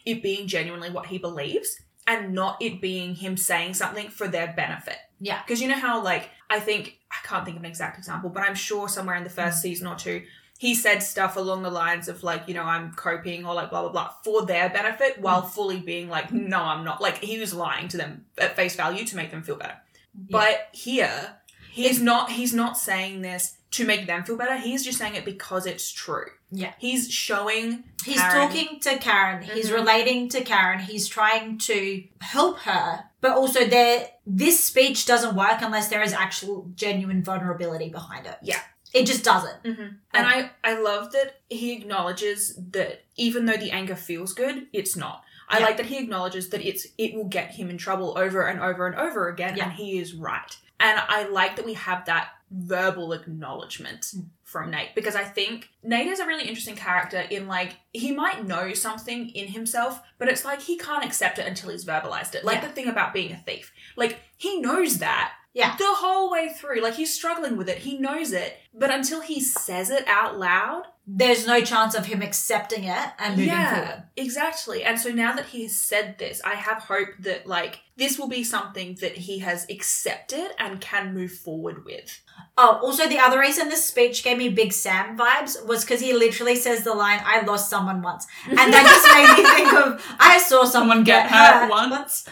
[0.06, 4.54] it being genuinely what he believes and not it being him saying something for their
[4.56, 4.98] benefit.
[5.20, 5.42] Yeah.
[5.44, 8.43] Because you know how, like, I think, I can't think of an exact example, but
[8.43, 10.23] I'm sure somewhere in the first season or two,
[10.58, 13.81] he said stuff along the lines of, like, you know, I'm coping or, like, blah,
[13.81, 15.49] blah, blah, for their benefit while Hmm.
[15.49, 17.01] fully being like, no, I'm not.
[17.01, 19.75] Like, he was lying to them at face value to make them feel better.
[20.13, 21.38] But here,
[21.71, 24.55] he's not he's not saying this to make them feel better.
[24.55, 26.27] He's just saying it because it's true.
[26.51, 26.71] Yeah.
[26.77, 28.47] He's showing He's Karen.
[28.47, 29.43] talking to Karen.
[29.43, 29.73] He's Mhm.
[29.73, 30.79] relating to Karen.
[30.79, 33.03] He's trying to help her.
[33.26, 38.38] But also there this speech doesn't work unless there is actual genuine vulnerability behind it.
[38.44, 38.60] Yeah.
[38.94, 39.64] It just doesn't.
[39.64, 39.90] Mm-hmm.
[40.14, 44.96] and I I love that he acknowledges that even though the anger feels good, it's
[44.96, 45.24] not.
[45.50, 45.66] I Yeah.
[45.66, 48.86] like that he acknowledges that it's it will get him in trouble over and over
[48.86, 49.64] and over again, Yeah.
[49.64, 50.56] and he is right.
[50.80, 54.28] And I like that we have that verbal acknowledgement Mm.
[54.44, 58.48] from Nate because I think Nate is a really interesting character in like he might
[58.48, 62.46] know something in himself, but it's like he can't accept it until he's verbalized it.
[62.46, 62.68] Like Yeah.
[62.68, 63.74] the thing about being a thief.
[63.96, 65.76] Like he knows that Yeah.
[65.78, 66.82] the whole way through.
[66.82, 67.80] Like he's struggling with it.
[67.80, 72.24] He knows it, but until he says it out loud, There's no chance of him
[72.24, 74.04] accepting it and moving forward.
[74.18, 74.84] Exactly.
[74.84, 78.28] And so now that he has said this, I have hope that like this will
[78.28, 82.22] be something that he has accepted and can move forward with.
[82.58, 86.13] Oh, also the other reason this speech gave me Big Sam vibes was because he
[86.13, 88.28] literally says the line, I lost someone once.
[88.48, 92.26] And that just made me think of, I saw someone get, hurt once.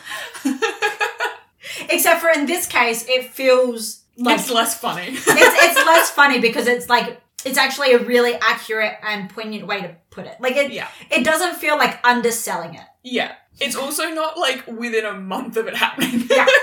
[1.89, 5.07] Except for in this case, it feels like it's less funny.
[5.09, 9.81] it's, it's less funny because it's like, it's actually a really accurate and poignant way
[9.81, 10.37] to put it.
[10.39, 10.87] Like it, yeah.
[11.11, 12.85] it doesn't feel like underselling it.
[13.03, 13.33] Yeah.
[13.59, 16.27] It's also not like within a month of it happening.
[16.29, 16.47] yeah.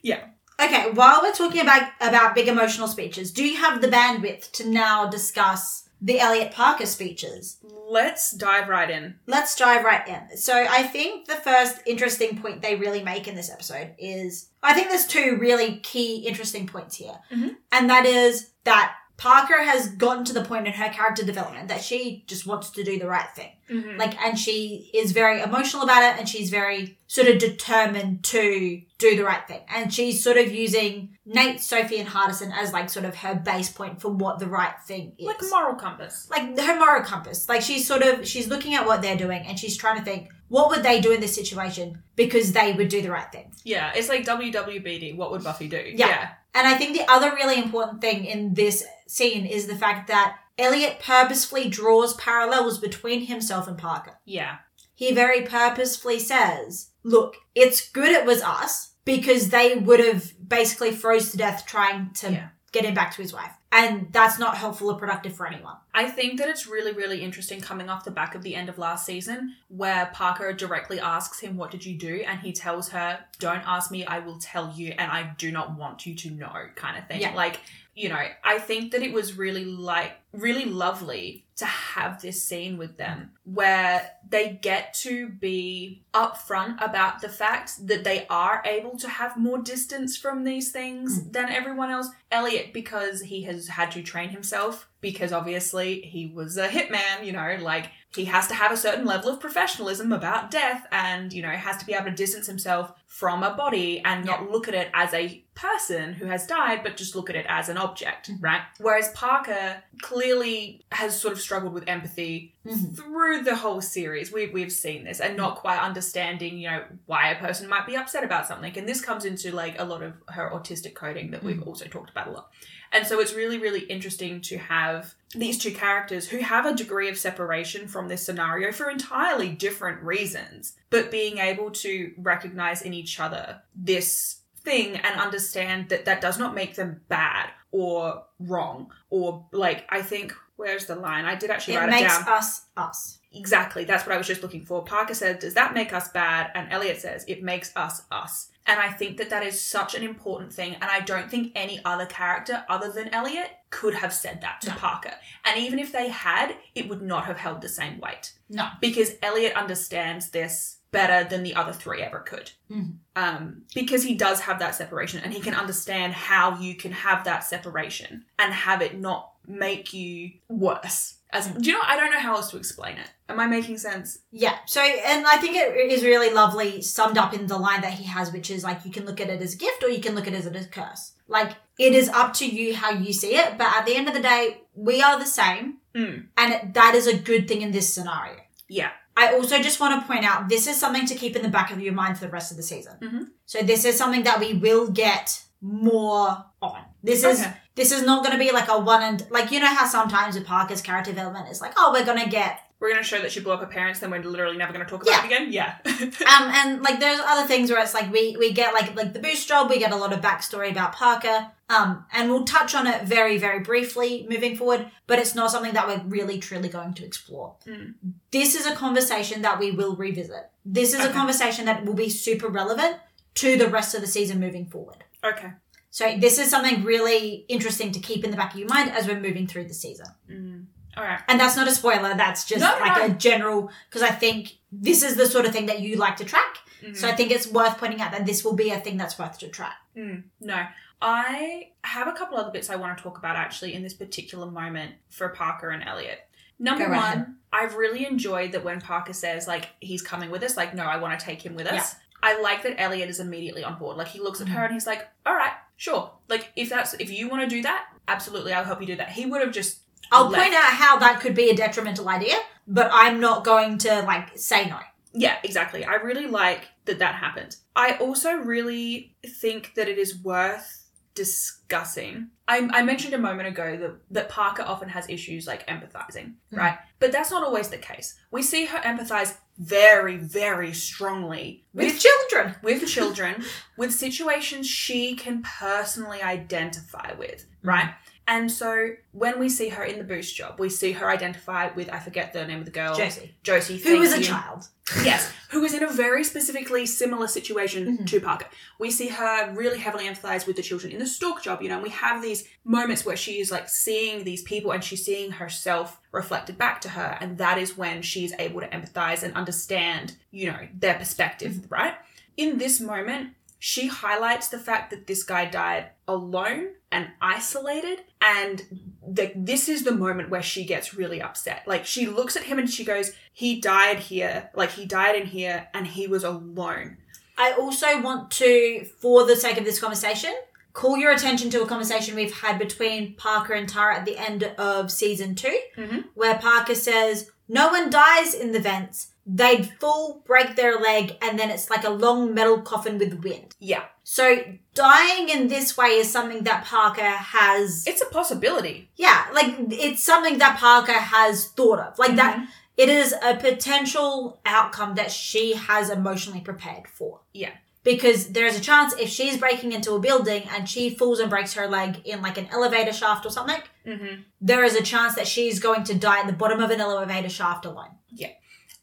[0.00, 0.26] Yeah.
[0.60, 4.68] Okay, while we're talking about about big emotional speeches, do you have the bandwidth to
[4.68, 7.58] now discuss the Elliot Parker speeches?
[7.88, 9.16] Let's dive right in.
[9.26, 10.36] Let's dive right in.
[10.36, 14.74] So I think the first interesting point they really make in this episode is I
[14.74, 17.18] think there's two really key interesting points here.
[17.32, 17.56] Mhm.
[17.72, 21.82] And that is that Parker has gotten to the point in her character development that
[21.82, 23.50] she just wants to do the right thing.
[23.68, 23.98] Mhm.
[23.98, 28.80] Like, and she is very emotional about it and she's very sort of determined to
[28.98, 29.60] do the right thing.
[29.68, 33.68] And she's sort of using Nate, Sophie, and Hardison as like sort of her base
[33.70, 35.26] point for what the right thing is.
[35.26, 36.28] like a moral compass.
[36.30, 37.48] like her moral compass.
[37.48, 40.28] Like she's sort of she's looking at what they're doing and she's trying to think
[40.46, 43.52] what would they do in this situation because they would do the right thing.
[43.64, 45.16] Yeah, it's like WWBD.
[45.16, 45.92] What would Buffy do?
[45.94, 46.30] Yeah.
[46.58, 50.38] And I think the other really important thing in this scene is the fact that
[50.58, 54.18] Elliot purposefully draws parallels between himself and Parker.
[54.24, 54.56] Yeah.
[54.92, 60.90] He very purposefully says, "Look, it's good it was us because they would have basically
[60.90, 62.48] froze to death trying to Yeah.
[62.72, 65.76] get him back to his wife." And that's not helpful or productive for anyone.
[65.92, 68.78] I think that it's really, really interesting coming off the back of the end of
[68.78, 72.24] last season, where Parker directly asks him, What did you do?
[72.26, 75.76] And he tells her, Don't ask me, I will tell you, and I do not
[75.76, 77.20] want you to know, kind of thing.
[77.20, 77.34] Yeah.
[77.34, 77.60] Like,
[77.98, 82.78] you know, I think that it was really like, really lovely to have this scene
[82.78, 88.96] with them where they get to be upfront about the fact that they are able
[88.98, 91.32] to have more distance from these things mm.
[91.32, 92.08] than everyone else.
[92.30, 97.32] Elliot, because he has had to train himself, because obviously he was a hitman, you
[97.32, 101.42] know, like he has to have a certain level of professionalism about death and, you
[101.42, 104.74] know, has to be able to distance himself from a body and not look at
[104.74, 108.30] it as a person who has died, but just look at it as an object,
[108.40, 108.62] right?
[108.80, 112.96] Whereas Parker clearly has sort of struggled with empathy Mhm.
[112.96, 114.32] through the whole series.
[114.32, 117.96] We've, we've seen this and not quite understanding, you know, why a person might be
[117.96, 118.76] upset about something.
[118.76, 122.10] And this comes into like a lot of her autistic coding that we've also talked
[122.10, 122.50] about a lot.
[122.92, 127.08] And so it's really, really interesting to have these two characters who have a degree
[127.08, 132.94] of separation from this scenario for entirely different reasons, but being able to recognize in
[132.94, 138.90] each other this thing and understand that that does not make them bad or wrong
[139.10, 141.24] or like I think where's the line?
[141.24, 142.00] I did actually It write it down.
[142.00, 143.17] It Makes us us.
[143.32, 144.82] Exactly, that's what I was just looking for.
[144.84, 148.78] Parker says, "Does that make us bad?" And Elliot says, "It makes us us." And
[148.80, 152.06] I think that that is such an important thing, and I don't think any other
[152.06, 154.76] character other than Elliot could have said that to No.
[154.76, 155.14] Parker.
[155.44, 158.68] And even if they had, it would not have held the same weight No.
[158.80, 162.50] because Elliot understands this better than the other three ever could.
[162.70, 162.96] Mhm.
[163.14, 167.24] Um, because he does have that separation and he can understand how you can have
[167.24, 171.17] that separation and have it not make you worse.
[171.30, 171.82] As do you know?
[171.84, 173.10] I don't know how else to explain it.
[173.28, 174.18] Am I making sense?
[174.30, 174.56] Yeah.
[174.66, 178.04] So, and I think it is really lovely summed up in the line that he
[178.04, 180.14] has, which is like, you can look at it as a gift or you can
[180.14, 181.12] look at it as a curse.
[181.26, 183.58] Like, it is up to you how you see it.
[183.58, 185.78] But at the end of the day, we are the same.
[185.94, 186.28] Mm.
[186.38, 188.36] And that is a good thing in this scenario.
[188.68, 188.90] Yeah.
[189.14, 191.70] I also just want to point out this is something to keep in the back
[191.72, 192.96] of your mind for the rest of the season.
[193.02, 193.26] Mhm.
[193.46, 196.84] So this is something that we will get more on.
[197.02, 197.52] This is Okay.
[197.78, 200.34] This is not going to be like a one and like you know how sometimes
[200.34, 203.20] with Parker's character development is like oh we're going to get We're going to show
[203.22, 205.26] that she blew up her parents, then we're literally never going to talk about it
[205.26, 205.52] again.
[205.52, 205.76] Yeah.
[205.86, 209.20] um and like there's other things where it's like we we get like like the
[209.20, 211.38] boost job we get a lot of backstory about Parker
[211.70, 215.74] um and we'll touch on it very very briefly moving forward but it's not something
[215.74, 217.54] that we're really truly going to explore.
[217.66, 217.94] Mm.
[218.30, 220.50] This is a conversation that we will revisit.
[220.64, 222.96] This is a conversation that will be super relevant
[223.34, 225.04] to the rest of the season moving forward.
[225.24, 225.52] okay.
[225.98, 229.08] So this is something really interesting to keep in the back of your mind as
[229.08, 230.06] we're moving through the season.
[230.30, 230.66] Mm.
[230.96, 231.18] All right.
[231.26, 233.06] And that's not a spoiler, that's just No, like no.
[233.06, 236.24] a general because I think this is the sort of thing that you like to
[236.24, 236.58] track.
[236.84, 236.96] Mhm.
[236.96, 239.40] So I think it's worth pointing out that this will be a thing that's worth
[239.40, 239.74] to track.
[239.96, 240.66] Mm, no.
[241.02, 244.48] I have a couple other bits I want to talk about actually in this particular
[244.48, 246.20] moment for Parker and Elliot.
[246.60, 247.34] Number Go one, ahead.
[247.52, 250.96] I've really enjoyed that when Parker says, like, he's coming with us, like, no, I
[250.98, 251.94] want to take him with us.
[251.94, 251.98] Yeah.
[252.22, 253.96] I like that Elliot is immediately on board.
[253.96, 256.10] Like, he looks at her and he's like, all right, sure.
[256.28, 259.10] Like, if that's, if you want to do that, absolutely, I'll help you do that.
[259.10, 260.42] He would have just, I'll left.
[260.42, 264.36] point out how that could be a detrimental idea, but I'm not going to like
[264.36, 264.78] say no.
[265.12, 265.84] Yeah, exactly.
[265.84, 267.56] I really like that that happened.
[267.74, 272.28] I also really think that it is worth discussing.
[272.46, 276.56] I, I mentioned a moment ago that, that Parker often has issues like empathizing, Hmm.
[276.58, 276.78] right?
[277.00, 278.16] But that's not always the case.
[278.30, 282.54] We see her empathize very, very strongly With with children.
[282.62, 283.44] with children,
[283.76, 287.88] with situations she can personally identify with, right?
[287.88, 287.94] Mm.
[288.30, 291.90] And so when we see her in the boost job, we see her identify with
[291.90, 293.34] I forget the name of the girl, Josie.
[293.42, 294.24] Josie, Who was a you.
[294.24, 294.68] child.
[295.02, 298.06] Yes, who is in a very specifically similar situation Mhm.
[298.06, 298.46] to Parker.
[298.78, 301.76] We see her really heavily empathize with the children in the Stork job, you know,
[301.76, 305.30] and we have these moments where she is like seeing these people and she's seeing
[305.32, 310.16] herself reflected back to her, and that is when she's able to empathize and understand,
[310.30, 311.94] you know, their perspective, right?
[312.36, 318.02] In this moment, she highlights the fact that this guy died alone and isolated.
[318.20, 318.62] And
[319.06, 321.62] the, this is the moment where she gets really upset.
[321.66, 324.50] Like she looks at him and she goes, "He died here.
[324.54, 326.98] Like he died in here, and he was alone."
[327.36, 330.34] I also want to, for the sake of this conversation,
[330.72, 334.42] call your attention to a conversation we've had between Parker and Tara at the end
[334.58, 336.04] of season 2 Mhm.
[336.14, 339.12] where Parker says, No one dies in the vents.
[339.24, 343.54] They'd fall, break their leg, and then it's like a long metal coffin with wind.
[343.60, 344.38] Yeah, So
[344.86, 347.02] dying in this way is something that Parker
[347.36, 347.84] has.
[347.86, 348.76] it's a possibility.
[348.96, 349.54] yeah, like
[349.88, 351.98] it's something that Parker has thought of.
[351.98, 352.36] Like that.
[352.36, 352.44] Mm-hmm.
[352.84, 357.20] It is a potential outcome that she has emotionally prepared for.
[357.34, 357.50] Yeah.
[357.82, 361.28] Because there is a chance if she's breaking into a building and she falls and
[361.28, 364.14] breaks her leg in like an elevator shaft or something, Mm-hmm.
[364.40, 367.30] there is a chance that she's going to die at the bottom of an elevator
[367.40, 367.92] shaft alone.
[368.10, 368.34] Yeah.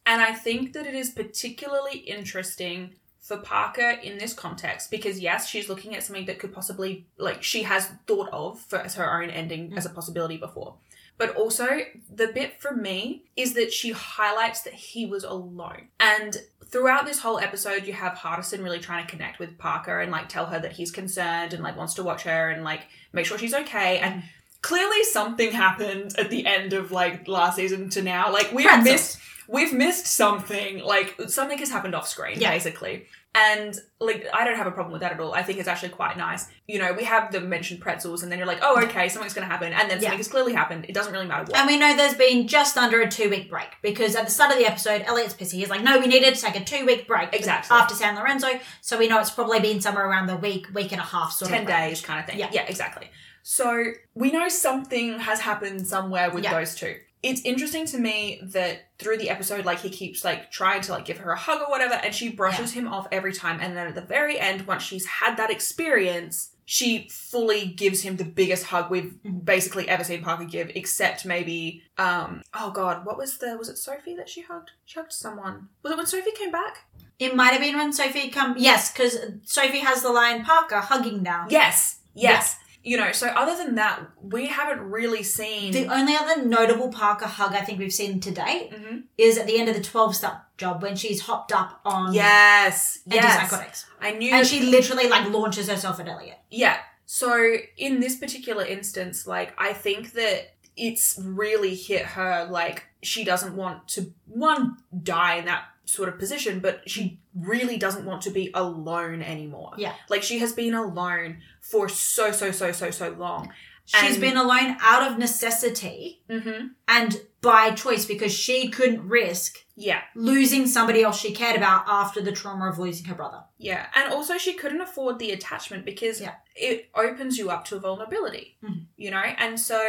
[0.06, 5.50] And I think that it is particularly interesting for Parker in this context because yes,
[5.50, 9.22] she's looking at something that could possibly like she has thought of for as her
[9.22, 9.78] own ending mm.
[9.78, 10.76] as a possibility before.
[11.18, 11.80] But also
[12.14, 15.88] the bit for me is that she highlights that he was alone.
[16.00, 20.12] And throughout this whole episode you have Hardison really trying to connect with Parker and
[20.12, 23.26] like tell her that he's concerned and like wants to watch her and like make
[23.26, 24.26] sure she's okay and mm.
[24.62, 28.32] clearly something happened at the end of like last season to now.
[28.32, 32.52] Like we've missed we've missed something like something has happened off screen Yeah.
[32.52, 35.68] basically and like i don't have a problem with that at all i think it's
[35.68, 38.82] actually quite nice you know we have the mentioned pretzels and then you're like oh
[38.82, 40.04] okay something's gonna happen and then Yeah.
[40.10, 42.78] something has clearly happened it doesn't really matter what And we know there's been just
[42.78, 45.54] under a two week break because at the start of the episode, Elliot's pissy.
[45.54, 47.76] He's like, no, we needed to take a two week break Exactly.
[47.76, 48.48] after San Lorenzo.
[48.82, 51.52] So we know it's probably been somewhere around the week, week and a half sort
[51.52, 52.50] 10 of days kind of thing Yeah.
[52.54, 53.10] yeah exactly
[53.44, 53.84] so
[54.16, 56.54] we know something has happened somewhere with Yeah.
[56.54, 56.96] those two
[57.30, 61.06] it's interesting to me that through the episode like he keeps like trying to like
[61.06, 63.88] give her a hug or whatever and she brushes him off every time and then
[63.88, 68.64] at the very end once she's had that experience she fully gives him the biggest
[68.66, 69.46] hug we've Mhm.
[69.46, 73.78] basically ever seen Parker give, except maybe um oh god, what was the was it
[73.78, 74.72] Sophie that she hugged?
[74.86, 75.70] She hugged someone.
[75.84, 76.86] Was it when Sophie came back?
[77.20, 78.56] It might have been when Sophie come.
[78.58, 81.46] Yes, because Sophie has the lion Parker hugging now.
[81.50, 82.00] Yes.
[82.16, 82.58] Yes.
[82.86, 87.26] You know, so other than that, we haven't really seen The only other notable Parker
[87.26, 89.04] hug I think we've seen to date Mhm.
[89.18, 93.00] is at the end of the 12 step job when she's hopped up on Yes.
[93.08, 93.52] Yes.
[93.52, 93.86] antipsychotics.
[94.00, 96.38] I knew And she literally like launches herself at Elliot.
[96.52, 96.78] Yeah.
[97.08, 103.24] So in this particular instance, like I think that it's really hit her like she
[103.24, 108.22] doesn't want to one die in that sort of position, but she really doesn't want
[108.24, 109.74] to be alone anymore.
[109.78, 109.94] Yeah.
[110.10, 113.52] Like she has been alone for so so so so so long.
[113.86, 116.68] She's And- been alone out of necessity Mm-hmm.
[116.88, 120.02] and by choice because she couldn't risk Yeah.
[120.16, 123.44] losing somebody else she cared about after the trauma of losing her brother.
[123.58, 123.86] Yeah.
[123.94, 126.36] And also she couldn't afford the attachment because Yeah.
[126.56, 128.58] it opens you up to a vulnerability.
[128.64, 128.88] Mhm.
[128.98, 129.18] You know?
[129.38, 129.80] And so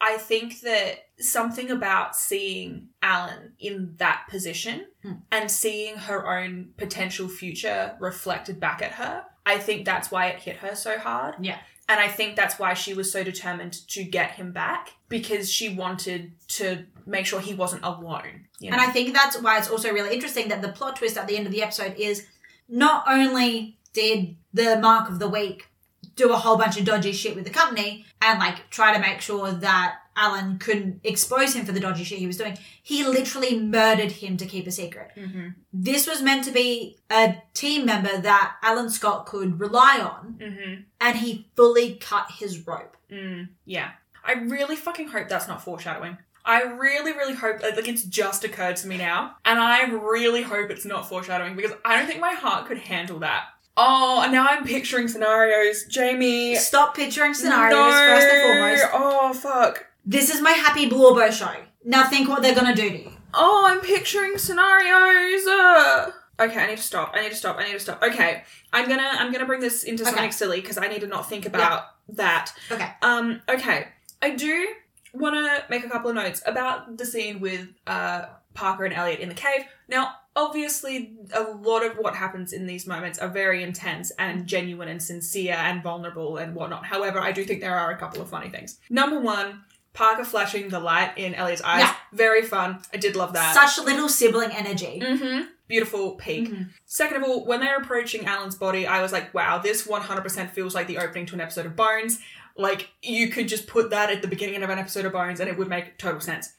[0.00, 5.22] I think that something about seeing Alan in that position Mm.
[5.30, 10.40] and seeing her own potential future reflected back at her, I think that's why it
[10.40, 11.34] hit her so hard.
[11.40, 11.58] Yeah.
[11.88, 15.68] And I think that's why she was so determined to get him back because she
[15.74, 18.46] wanted to make sure he wasn't alone.
[18.60, 18.76] You know?
[18.76, 21.36] And I think that's why it's also really interesting that the plot twist at the
[21.36, 22.26] end of the episode is
[22.68, 25.68] not only did the mark of the week
[26.16, 29.20] do a whole bunch of dodgy shit with the company and like try to make
[29.20, 33.58] sure that Alan couldn't expose him for the dodgy shit he was doing, he literally
[33.58, 35.10] murdered him to keep a secret.
[35.16, 35.54] Mhm.
[35.72, 40.84] This was meant to be a team member that Alan Scott could rely on, Mhm.
[41.00, 42.96] and he fully cut his rope.
[43.10, 43.90] Mm, yeah.
[44.24, 46.18] I really fucking hope that's not foreshadowing.
[46.44, 50.70] I really, really hope like it's just occurred to me now, and I really hope
[50.70, 53.44] it's not foreshadowing because I don't think my heart could handle that.
[53.76, 56.56] Oh, and now I'm picturing scenarios, Jamie.
[56.56, 57.90] Stop picturing scenarios no.
[57.90, 58.84] first and foremost.
[58.92, 59.86] Oh fuck.
[60.04, 61.52] This is my happy Blorbo show.
[61.84, 63.12] Now think what they're gonna do to you.
[63.34, 65.46] Oh, I'm picturing scenarios.
[65.46, 66.10] Uh.
[66.40, 67.12] Okay, I need to stop.
[67.14, 67.58] I need to stop.
[67.58, 68.02] I need to stop.
[68.02, 70.10] Okay, I'm gonna I'm gonna bring this into Okay.
[70.10, 72.52] something silly because I need to not think about that.
[72.70, 72.90] Okay.
[73.02, 73.42] Um.
[73.48, 73.88] Okay,
[74.20, 74.68] I do
[75.14, 79.20] want to make a couple of notes about the scene with uh Parker and Elliot
[79.20, 79.64] in the cave.
[79.88, 84.88] Now, obviously, a lot of what happens in these moments are very intense and genuine
[84.88, 86.84] and sincere and vulnerable and whatnot.
[86.86, 88.78] However, I do think there are a couple of funny things.
[88.90, 89.62] Number one.
[89.94, 91.80] Parker flashing the light in Elliot's eyes.
[91.82, 91.94] Yeah.
[92.12, 92.80] Very fun.
[92.92, 93.54] I did love that.
[93.54, 95.00] Such little sibling energy.
[95.02, 95.42] Mm-hmm.
[95.68, 96.50] Beautiful peak.
[96.50, 96.68] Mhm.
[96.86, 100.74] Second of all, when they're approaching Alan's body, I was like, wow, this 100% feels
[100.74, 102.20] like the opening to an episode of Bones.
[102.56, 105.48] Like, you could just put that at the beginning of an episode of Bones and
[105.48, 106.52] it would make total sense.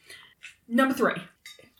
[0.67, 1.15] Number three.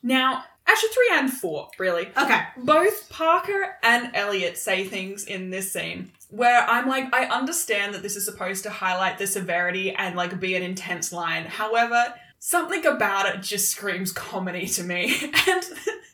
[0.03, 2.07] Now, actually three and four, really.
[2.17, 2.41] Okay.
[2.57, 8.01] Both Parker and Elliot say things in this scene where I'm like, I understand that
[8.01, 11.45] this is supposed to highlight the severity and like be an intense line.
[11.45, 15.15] However, something about it just screams comedy to me.
[15.47, 15.63] And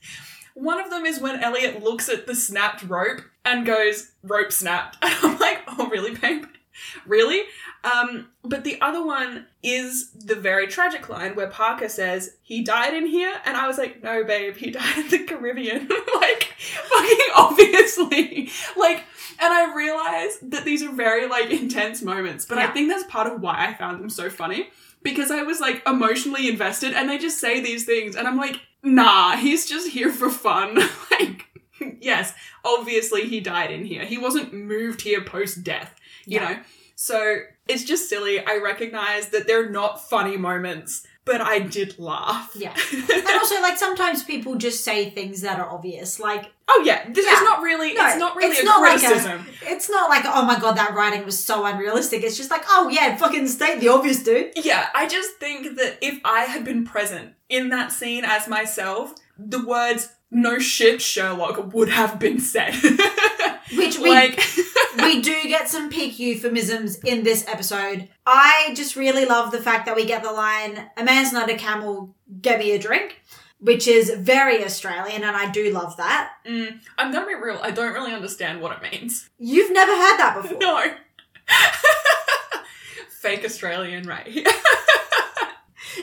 [0.56, 4.98] one of them is when Elliot looks at the snapped rope and goes, rope snapped.
[5.04, 6.46] And I'm like, oh, really, babe?
[7.06, 7.44] Really?
[7.84, 12.94] Um, but the other one is the very tragic line where Parker says, he died
[12.94, 13.34] in here.
[13.46, 15.88] And I was like, no, babe, he died in the Caribbean.
[16.16, 18.50] like, fucking obviously.
[18.78, 19.04] Like,
[19.42, 22.46] and I realize that these are very, like, intense moments.
[22.46, 24.70] But I think that's part of why I found them so funny.
[25.02, 28.16] Because I was, like, emotionally invested and they just say these things.
[28.18, 30.78] And I'm like, nah, he's just here for fun.
[31.12, 31.46] like,
[32.02, 32.34] yes,
[32.66, 34.04] obviously he died in here.
[34.04, 36.50] He wasn't moved here post death, you Yeah.
[36.50, 36.60] know?
[36.96, 37.38] So
[37.70, 38.46] it's just silly.
[38.46, 42.52] I recognize that they're not funny moments, but I did laugh.
[42.56, 42.76] Yeah.
[42.94, 46.20] And also, like, sometimes people just say things that are obvious.
[46.20, 47.94] Like, oh yeah, this is not really.
[47.94, 49.46] No, it's not really it's a not like a- criticism.
[49.64, 52.24] it's not like, oh my god, that writing was so unrealistic.
[52.24, 54.52] It's just like, oh yeah, fucking state the obvious, dude.
[54.56, 59.14] Yeah, I just think that if I had been present in that scene as myself,
[59.38, 62.76] the words "no shit, Sherlock" would have been said.
[63.76, 64.42] Which we like,
[64.98, 68.10] we do get some peak euphemisms in this episode.
[68.26, 71.56] I just really love the fact that we get the line, a man's not a
[71.56, 73.22] camel, get me a drink,
[73.60, 76.32] which is very Australian, and I do love that.
[76.48, 77.60] mm, I'm gonna be real.
[77.62, 79.30] I don't really understand what it means.
[79.38, 80.58] You've never had that before.
[80.60, 80.84] No.
[83.10, 84.28] Fake Australian, right?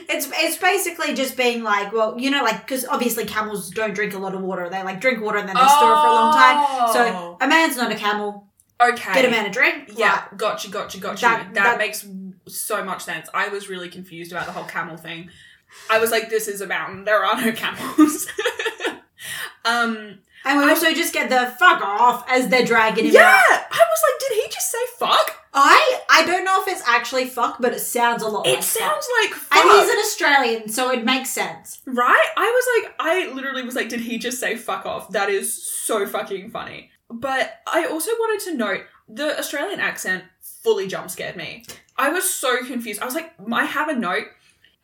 [0.09, 4.13] It's it's basically just being like, well, you know, like because obviously camels don't drink
[4.13, 4.69] a lot of water.
[4.69, 6.93] They like drink water and then they store it for a long time.
[6.93, 7.37] So Oh.
[7.41, 8.47] a man's not a camel.
[8.81, 9.13] okay.
[9.13, 9.91] Get a man a drink.
[9.95, 11.21] Yeah, gotcha, gotcha, gotcha.
[11.21, 12.05] That- That, that- makes
[12.47, 13.27] so much sense.
[13.33, 15.29] I was really confused about the whole camel thing.
[15.89, 17.03] I was like, this is a mountain.
[17.05, 18.27] There are no camels.
[19.65, 23.41] um, And we I- also just get the fuck off as they're dragging him yeah!
[23.51, 23.61] out.
[23.71, 25.35] I was like, did he just say fuck?
[25.59, 28.45] I I don't know if it's actually fuck, but it sounds a lot.
[28.45, 29.57] It like sounds like fuck.
[29.57, 29.65] fuck.
[29.65, 31.81] And he's an Australian, so it makes sense.
[31.85, 32.27] Right?
[32.37, 35.09] I was like, I literally was like, did he just say fuck off?
[35.09, 36.91] That is so fucking funny.
[37.09, 41.63] But I also wanted to note the Australian accent fully jump scared me.
[41.97, 43.01] I was so confused.
[43.01, 44.25] I was like, I have a note,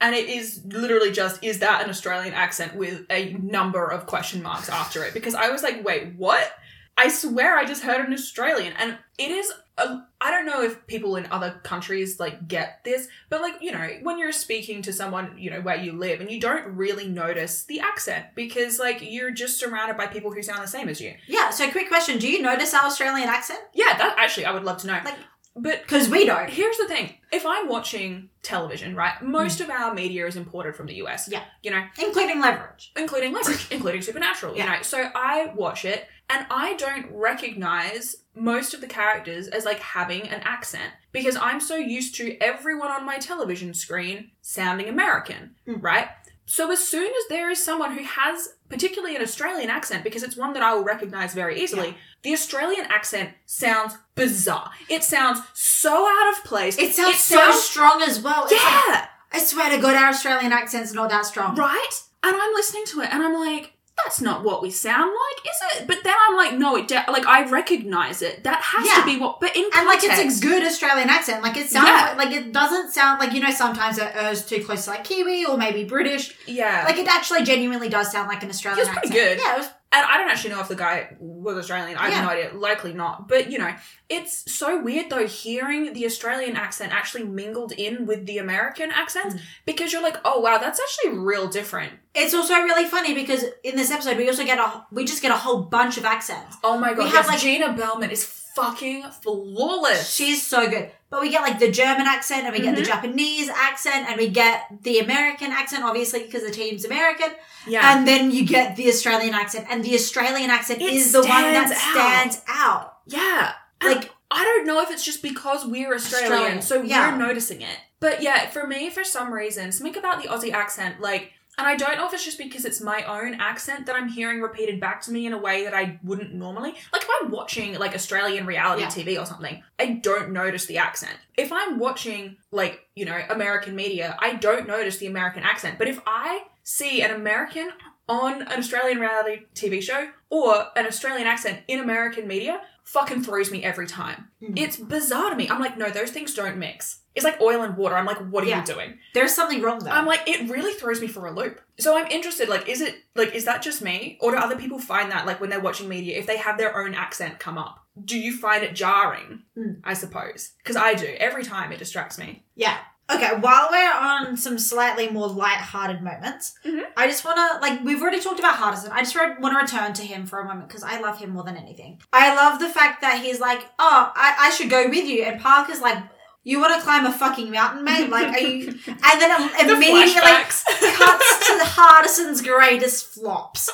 [0.01, 4.41] and it is literally just, is that an Australian accent with a number of question
[4.41, 5.13] marks after it?
[5.13, 6.51] Because I was like, wait, what?
[6.98, 9.52] I swear I just heard an Australian, and it is.
[9.80, 13.72] A, I don't know if people in other countries like get this, but like you
[13.72, 17.08] know, when you're speaking to someone you know where you live, and you don't really
[17.08, 21.02] notice the accent because like you're just surrounded by people who sound the same as
[21.02, 21.16] you.
[21.28, 21.50] Yeah.
[21.50, 23.62] So, quick question: Do you notice our Australian accent?
[23.74, 25.00] Yeah, that actually I would love to know.
[25.04, 25.18] Like-
[25.56, 26.50] but Because we don't.
[26.50, 29.66] here's the thing: if I'm watching television, right, most mm.
[29.66, 31.30] of our media is imported from the US.
[31.32, 31.44] Yeah.
[31.62, 32.91] you know, Including leverage.
[32.96, 34.56] including leverage, including supernatural.
[34.58, 39.65] You know, so I watch it and I don't recognize most of the characters as
[39.65, 44.88] like having an accent because I'm so used to everyone on my television screen sounding
[44.89, 45.84] American, Mm.
[45.84, 46.07] right?
[46.45, 50.36] So as soon as there is someone who has particularly an Australian accent because it's
[50.36, 54.71] one that I will recognize very easily, the Australian accent sounds bizarre.
[54.89, 56.78] It sounds so out of place.
[56.78, 58.43] It sounds so strong as well.
[58.45, 59.07] It's like- yeah.
[59.32, 61.55] I swear to God, our Australian accent's not that strong.
[61.55, 62.01] Right?
[62.24, 65.80] And I'm listening to it and I'm like, that's not what we sound like, is
[65.82, 65.88] it?
[65.88, 68.44] But then I'm like, no, it de- like I recognize it.
[68.44, 68.96] That has Yeah.
[69.02, 69.39] to be what.
[69.39, 71.44] But in And like it's a good Australian accent.
[71.44, 72.14] Like it sounds Yeah.
[72.16, 75.04] like, like it doesn't sound like you know sometimes it errs too close to like
[75.04, 76.36] Kiwi or maybe British.
[76.48, 76.84] yeah.
[76.88, 79.38] Like it actually genuinely does sound like an Australian It was pretty accent.
[79.39, 79.46] good.
[79.46, 81.98] Yeah, it was and I don't actually know if the guy was Australian.
[81.98, 82.22] I have Yeah.
[82.24, 82.52] no idea.
[82.54, 83.28] Likely not.
[83.28, 83.74] But you know,
[84.10, 89.36] it's so weird though hearing the Australian accent actually mingled in with the American accents
[89.36, 89.41] Mm.
[89.66, 91.94] because you're like, oh wow, that's actually real different.
[92.16, 95.32] It's also really funny because in this episode we also get a we just get
[95.32, 96.58] a whole bunch of accents.
[96.64, 98.24] Oh my god, We have, yes, like- Gina Bellman is
[98.56, 100.10] fucking flawless.
[100.14, 100.91] She's so good.
[101.10, 102.88] But we get like the German accent and we get the Mhm.
[102.88, 107.30] Japanese accent and we get the American accent, obviously because the team's American.
[107.68, 107.95] yeah.
[107.95, 109.68] And then you get the Australian accent.
[109.70, 111.93] And the Australian accent It is the one that stands out.
[111.93, 112.93] stands out.
[113.06, 113.54] Yeah.
[113.84, 117.12] Like I don't know if it's just because we're Australian, Australian, so yeah.
[117.12, 117.78] we're noticing it.
[117.99, 121.76] But yeah, for me, for some reason, something about the Aussie accent, like, and I
[121.76, 125.01] don't know if it's just because it's my own accent that I'm hearing repeated back
[125.04, 126.74] to me in a way that I wouldn't normally.
[126.91, 128.88] Like, if I'm watching, like, Australian reality Yeah.
[128.88, 131.18] TV or something, I don't notice the accent.
[131.38, 135.78] If I'm watching, like, you know, American media, I don't notice the American accent.
[135.78, 137.70] But if I see an American
[138.10, 143.52] on an Australian reality TV show or an Australian accent in American media fucking throws
[143.52, 144.28] me every time.
[144.42, 144.58] Mm.
[144.60, 145.50] It's bizarre to me.
[145.50, 147.00] I'm like, no, those things don't mix.
[147.16, 147.96] It's like oil and water.
[147.96, 148.62] I'm like, what are Yeah.
[148.62, 148.98] you doing?
[149.14, 149.94] There's something wrong there.
[149.94, 151.62] I'm like, it really throws me for a loop.
[151.80, 154.18] So I'm interested, like, is it like is that just me?
[154.22, 156.76] Or do other people find that like when they're watching media, if they have their
[156.78, 159.44] own accent come up, do you find it jarring?
[159.58, 159.82] Mm.
[159.84, 160.52] I suppose.
[160.58, 161.06] Because I do.
[161.20, 162.44] Every time it distracts me.
[162.56, 162.78] Yeah.
[163.12, 166.84] Okay, while we're on some slightly more light-hearted moments, Mhm.
[166.95, 168.91] I just want to, like, we've already talked about Hardison.
[168.91, 171.43] I just want to return to him for a moment because I love him more
[171.43, 172.01] than anything.
[172.14, 175.24] I love the fact that he's like, oh, I, I should go with you.
[175.24, 175.97] And Parker's like,
[176.45, 178.10] you want to climb a fucking mountain, mate?
[178.10, 178.68] Like, are you.
[178.88, 180.64] And then The immediately flashbacks.
[180.95, 183.70] cuts to Hardison's greatest flops.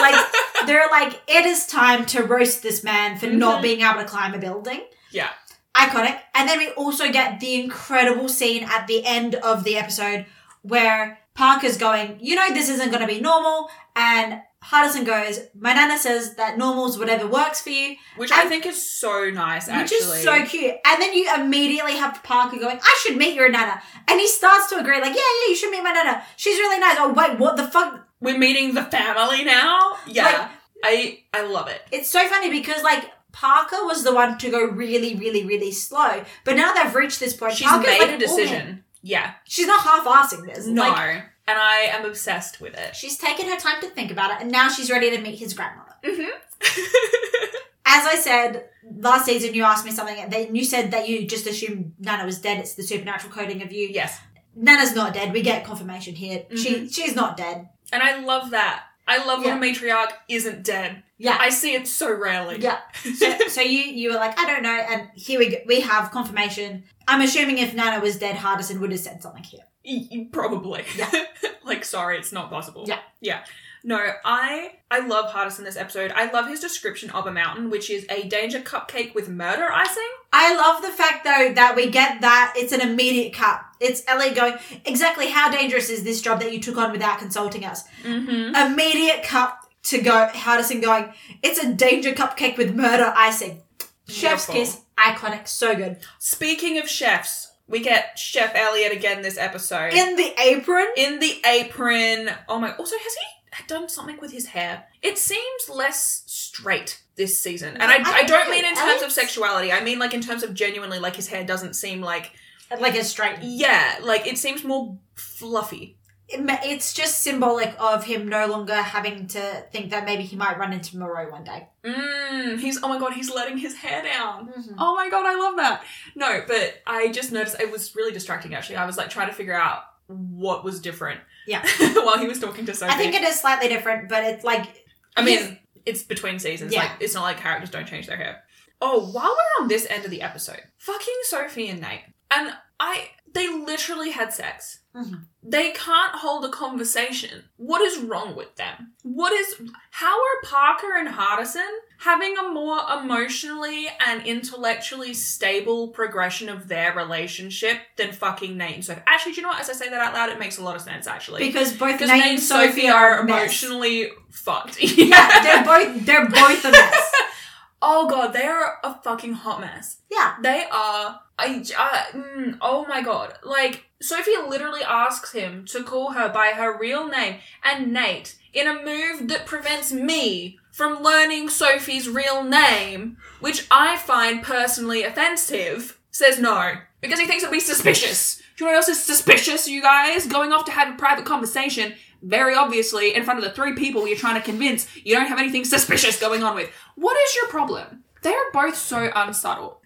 [0.00, 0.22] Like,
[0.66, 3.62] they're like, it is time to roast this man for not Mhm.
[3.62, 5.28] being able to climb a building yeah.
[5.76, 6.18] Iconic.
[6.34, 10.26] And then we also get the incredible scene at the end of the episode
[10.62, 13.68] where Parker's going, you know, this isn't going to be normal.
[13.94, 18.66] And Hardison goes, my nana says that normal's whatever works for you, Which I think
[18.66, 19.82] is so nice, actually.
[19.82, 20.18] which actually.
[20.18, 20.74] is so cute.
[20.84, 23.80] And then you immediately have Parker going, I should meet your nana.
[24.08, 26.22] And he starts to agree, like, yeah, yeah, you should meet my nana.
[26.36, 26.96] She's really nice.
[26.98, 28.08] Oh, wait, what the fuck?
[28.20, 29.96] We're meeting the family now.
[30.06, 30.24] Yeah.
[30.24, 30.50] Like-
[30.84, 31.80] I I love it.
[31.90, 36.24] It's so funny because, like, Parker was the one to go really, really, really slow.
[36.44, 37.52] But now they've reached this point.
[37.52, 38.84] She's Parker's made like, a "Oh, decision.
[39.02, 39.34] Yeah.
[39.44, 40.66] she's not half-assing this.
[40.66, 40.82] No.
[40.88, 42.96] Like, and I am obsessed with it.
[42.96, 45.52] She's taken her time to think about it, and now she's ready to meet his
[45.54, 45.92] grandmother.
[46.02, 46.30] Mm-hmm.
[47.88, 48.64] As I said
[48.98, 52.24] last season, you asked me something, and then you said that you just assumed Nana
[52.24, 52.58] was dead.
[52.58, 53.88] It's the supernatural coding of you.
[53.88, 54.18] yes.
[54.56, 55.32] Nana's not dead.
[55.34, 56.46] We get confirmation here.
[56.56, 57.68] She she's not dead.
[57.92, 58.84] And I love that.
[59.06, 59.58] I love Yeah.
[59.58, 61.02] when a matriarch isn't dead.
[61.18, 61.36] Yeah.
[61.40, 62.58] I see it so rarely.
[62.60, 62.78] Yeah.
[63.16, 65.56] So, so you you were like, I don't know, and here we go.
[65.66, 66.84] we have confirmation.
[67.08, 69.60] I'm assuming if Nana was dead, Hardison would have said something here.
[69.84, 70.84] Y- Probably.
[70.96, 71.10] Yeah.
[71.64, 72.84] like, sorry, it's not possible.
[72.86, 72.98] Yeah.
[73.20, 73.44] Yeah.
[73.84, 76.10] No, I I love Hardison this episode.
[76.14, 80.02] I love his description of a mountain, which is a danger cupcake with murder icing.
[80.32, 83.60] I love the fact though that we get that it's an immediate cut.
[83.78, 84.54] It's Ellie going,
[84.84, 87.84] exactly how dangerous is this job that you took on without consulting us?
[88.02, 88.56] Mm-hmm.
[88.56, 89.56] immediate cut
[89.86, 91.12] to go Hardison going,
[91.42, 93.62] it's a danger cupcake with murder icing.
[94.08, 95.98] Chef's kiss, iconic, so good.
[96.18, 99.92] Speaking of chefs, we get Chef Elliot again this episode.
[99.92, 102.30] In the apron, in the apron.
[102.48, 102.72] Oh my!
[102.76, 104.84] Also, has he done something with his hair?
[105.02, 109.02] It seems less straight this season, and I, I I, don't don't mean in terms
[109.02, 109.72] of sexuality.
[109.72, 112.32] I mean like in terms of genuinely, like his hair doesn't seem like
[112.80, 113.38] like a straight.
[113.42, 115.95] yeah, like it seems more fluffy.
[116.28, 120.72] It's just symbolic of him no longer having to think that maybe he might run
[120.72, 121.68] into Moreau one day.
[121.84, 124.48] Mm, he's oh my god, he's letting his hair down.
[124.48, 124.74] Mhm.
[124.78, 125.84] Oh my god, I love that.
[126.16, 128.54] No, but I just noticed it was really distracting.
[128.54, 131.20] Actually, I was like trying to figure out what was different.
[131.46, 131.64] Yeah.
[131.94, 132.92] while he was talking to Sophie.
[132.92, 134.84] I think it is slightly different, but it's like
[135.16, 135.52] I mean, His-
[135.86, 136.72] it's between seasons.
[136.72, 136.80] Yeah.
[136.80, 138.42] Like, it's not like characters don't change their hair.
[138.82, 142.02] Oh, while we're on this end of the episode, fucking Sophie and Nate.
[142.30, 144.80] And I, they literally had sex.
[144.96, 145.24] Mhm.
[145.42, 147.44] They can't hold a conversation.
[147.56, 148.92] What is wrong with them?
[149.02, 149.54] What is,
[149.90, 151.68] how are Parker and Hardison
[151.98, 158.84] having a more emotionally and intellectually stable progression of their relationship than fucking Nate and
[158.84, 159.02] Sophie?
[159.06, 159.60] Actually, do you know what?
[159.60, 161.46] As I say that out loud, it makes a lot of sense, actually.
[161.46, 163.36] because both Nate Nate and and Sophie are a mess.
[163.42, 164.78] emotionally fucked.
[164.80, 167.12] Yeah, they're both they're both a mess.
[167.82, 169.98] oh god, they are a fucking hot mess.
[170.10, 170.34] Yeah.
[170.42, 171.20] They are.
[171.38, 171.62] I.
[171.78, 173.34] Uh, mm, oh my god.
[173.44, 178.66] Like Sophie literally asks him to call her by her real name, and Nate, in
[178.66, 185.98] a move that prevents me from learning Sophie's real name, which I find personally offensive,
[186.10, 188.42] says no because he thinks it'll be suspicious.
[188.56, 190.26] Do you know what else is suspicious, you guys?
[190.26, 194.06] Going off to have a private conversation, very obviously, in front of the three people
[194.06, 196.70] you're trying to convince you don't have anything suspicious going on with.
[196.94, 198.04] What is your problem?
[198.22, 199.82] They are both so unsubtle.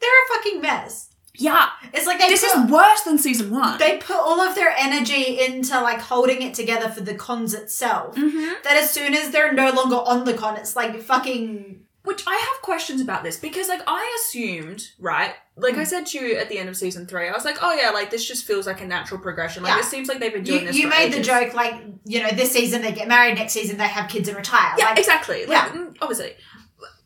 [0.00, 1.09] They're a fucking mess.
[1.34, 3.78] Yeah, It's like they this put, is worse than season one.
[3.78, 8.16] they put all of their energy into like holding it together for the cons itself.
[8.16, 8.52] mm-hmm.
[8.64, 12.34] That as soon as they're no longer on the con, it's like fucking Which I
[12.34, 15.34] have questions about this because, like, I assumed, right?
[15.56, 15.86] Like I Mm.
[15.86, 18.10] said to you at the end of season three, I was like, oh yeah, like
[18.10, 19.62] this just feels like a natural progression.
[19.62, 19.80] Like Yeah.
[19.80, 20.76] it seems like they've been you, doing this.
[20.76, 21.74] you made the joke like
[22.06, 24.74] you know this season they get married, next season they have kids and retire.
[24.78, 25.46] Yeah, like, exactly.
[25.46, 25.78] Like, yeah.
[25.78, 26.34] mm, obviously.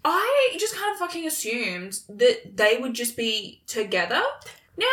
[0.05, 4.22] I just kind of fucking assumed that they would just be together
[4.76, 4.86] now.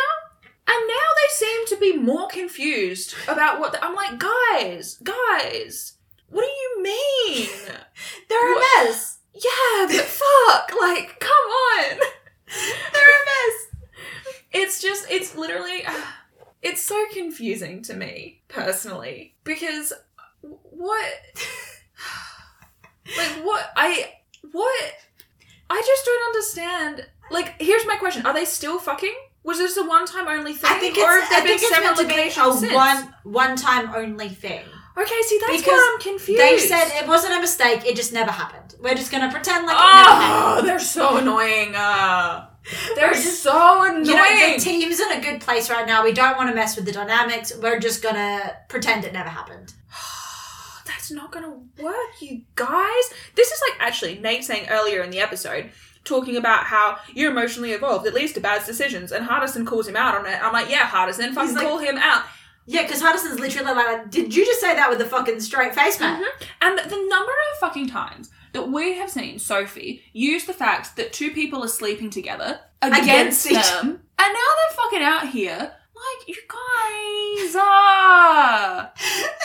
[0.66, 5.94] And now they seem to be more confused about what the- I'm like, guys, guys,
[6.30, 7.48] what do you mean?
[8.28, 9.18] they're What- a mess.
[9.34, 11.98] yeah, but fuck, like, come on.
[12.92, 13.94] They're a mess.
[14.52, 15.84] It's just, it's literally,
[16.62, 19.92] it's so confusing to me personally because
[20.40, 21.12] what?
[23.16, 23.70] like what?
[23.76, 24.12] I
[24.50, 24.94] what?
[25.70, 27.06] I just don't understand.
[27.30, 29.14] Like, here's my question: Are they still fucking?
[29.44, 31.62] Was this a one-time only thing, I think or it's, have there I been think
[31.62, 32.74] it's several meant to be occasions a since?
[32.74, 34.64] one one time only thing.
[34.96, 36.40] Okay, see, that's Because where I'm confused.
[36.40, 38.76] They said it wasn't a mistake; it just never happened.
[38.80, 40.58] We're just gonna pretend like it never happened.
[40.58, 41.74] Oh, they're so annoying.
[41.74, 42.46] Uh,
[42.94, 44.04] they're so annoying.
[44.04, 46.04] You know, the team's in a good place right now.
[46.04, 47.52] We don't want to mess with the dynamics.
[47.60, 49.72] We're just gonna pretend it never happened.
[50.86, 53.04] That's not gonna work, you guys.
[53.34, 55.70] This is like actually Nate saying earlier in the episode,
[56.04, 58.06] talking about how you're emotionally evolved.
[58.06, 60.42] It leads to bad decisions, and Hardison calls him out on it.
[60.42, 62.24] I'm like, yeah, Hardison, fucking like- call him out.
[62.64, 65.98] Yeah, because Hardison's literally like, "Did you just say that with a fucking straight face,
[65.98, 66.44] man?" Mm-hmm.
[66.62, 71.12] And the number of fucking times that we have seen Sophie use the fact that
[71.12, 75.72] two people are sleeping together against, Against them, and now they're fucking out here.
[76.02, 78.92] Like, you guys are.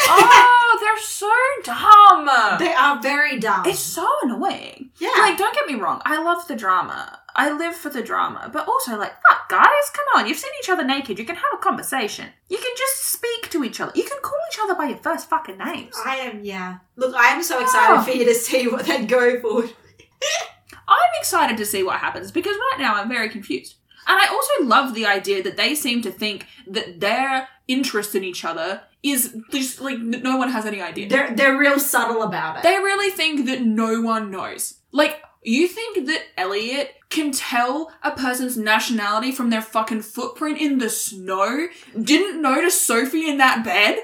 [0.10, 1.32] oh, they're so
[1.64, 2.26] dumb.
[2.60, 3.66] They are very dumb.
[3.66, 4.90] It's so annoying.
[5.00, 7.20] yeah, Like, don't get me wrong, I love the drama.
[7.36, 8.50] I live for the drama.
[8.52, 10.28] But also, like, fuck, guys, come on.
[10.28, 11.20] You've seen each other naked.
[11.20, 12.30] You can have a conversation.
[12.50, 13.92] You can just speak to each other.
[13.94, 15.94] You can call each other by your first fucking names.
[16.04, 16.44] I am.
[16.44, 17.62] Yeah, look, I am so ah.
[17.62, 18.02] excited Oh.
[18.04, 19.64] for you to see what they go for.
[20.90, 23.76] I'm excited to see what happens because right now I'm very confused.
[24.08, 28.24] And I also love the idea that they seem to think that their interest in
[28.24, 31.10] each other is just like no one has any idea.
[31.10, 32.64] They're they're real subtle about it.
[32.64, 34.80] They really think that no one knows.
[34.92, 40.80] Like, you think that Elliot can tell a person's nationality from their fucking footprint in
[40.80, 41.68] the snow?
[42.02, 43.98] Didn't notice Sophie in that bed?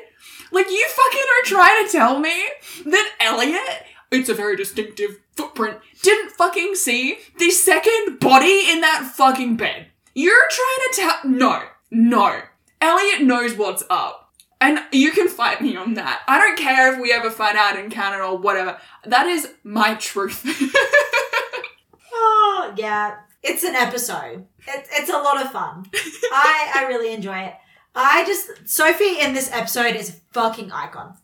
[0.52, 2.46] Like, you fucking are trying to tell me
[2.86, 9.12] that Elliot, it's a very distinctive footprint, didn't fucking see the second body in that
[9.16, 9.88] fucking bed.
[10.16, 11.32] You're trying to tell.
[11.32, 12.42] No, no.
[12.82, 14.20] Elliot knows what's up.
[14.62, 16.22] And you can fight me on that.
[16.28, 18.78] I don't care if we ever find out in Canada or whatever.
[19.06, 20.46] That is my truth.
[22.16, 24.46] Oh yeah, it's an episode.
[24.68, 25.86] It's it's a lot of fun.
[26.32, 27.54] I I really enjoy it.
[27.96, 31.16] I just Sophie in this episode is a fucking icon.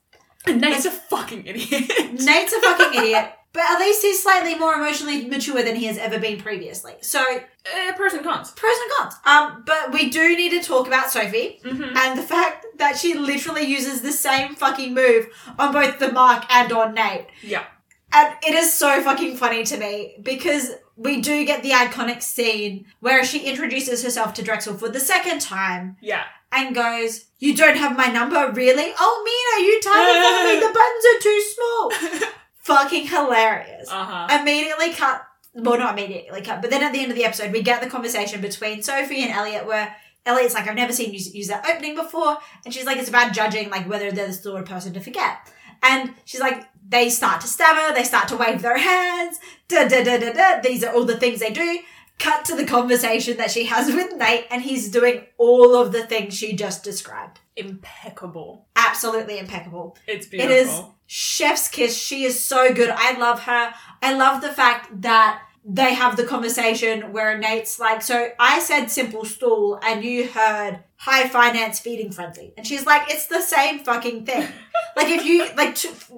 [0.46, 1.90] and Nate's a fucking idiot.
[2.14, 5.98] Nate's a fucking idiot, but at least he's slightly more emotionally mature than he has
[5.98, 6.94] ever been previously.
[7.02, 7.24] So
[7.72, 8.52] Eh, pros and cons.
[8.52, 9.14] pros and cons.
[9.26, 11.96] Um, but we do need to talk about Sophie Mm-hmm.
[11.98, 15.28] and the fact that she literally uses the same fucking move
[15.60, 17.28] on both the Mark and on Nate.
[17.44, 17.64] Yeah.
[18.12, 22.86] And it is so fucking funny to me because we do get the iconic scene
[23.02, 26.24] where she introduces herself to Drexel for the second time Yeah.
[26.52, 28.92] and goes, You don't have my number, really?
[28.98, 30.60] Oh, Mina, you tiny for me.
[30.66, 32.30] The buttons are too small.
[32.70, 33.90] fucking hilarious.
[33.92, 34.40] Uh huh.
[34.40, 37.62] Immediately cut, well, not immediately cut, but then at the end of the episode, we
[37.62, 39.96] get the conversation between Sophie and Elliot where
[40.26, 42.38] Elliot's like, I've never seen you use that opening before.
[42.64, 45.38] And she's like, it's about judging, like, whether they're the sort of person to forget.
[45.82, 50.04] And she's like, they start to stammer, they start to wave their hands, da da
[50.04, 50.62] da da da.
[50.62, 51.80] These are all the things they do.
[52.20, 56.06] Cut to the conversation that she has with Nate, and he's doing all of the
[56.06, 57.40] things she just described.
[57.60, 58.68] Impeccable.
[58.76, 59.98] Absolutely impeccable.
[60.08, 60.56] It's beautiful.
[60.56, 61.98] is chef's kiss.
[61.98, 62.90] She is so good.
[62.90, 63.74] I love her.
[64.02, 68.88] I love the fact that they have the conversation where Nate's like, so I said
[68.88, 72.54] simple stool and you heard high finance feeding frenzy.
[72.58, 74.42] And she's like, it's the same fucking thing.
[74.96, 75.78] like if you, like,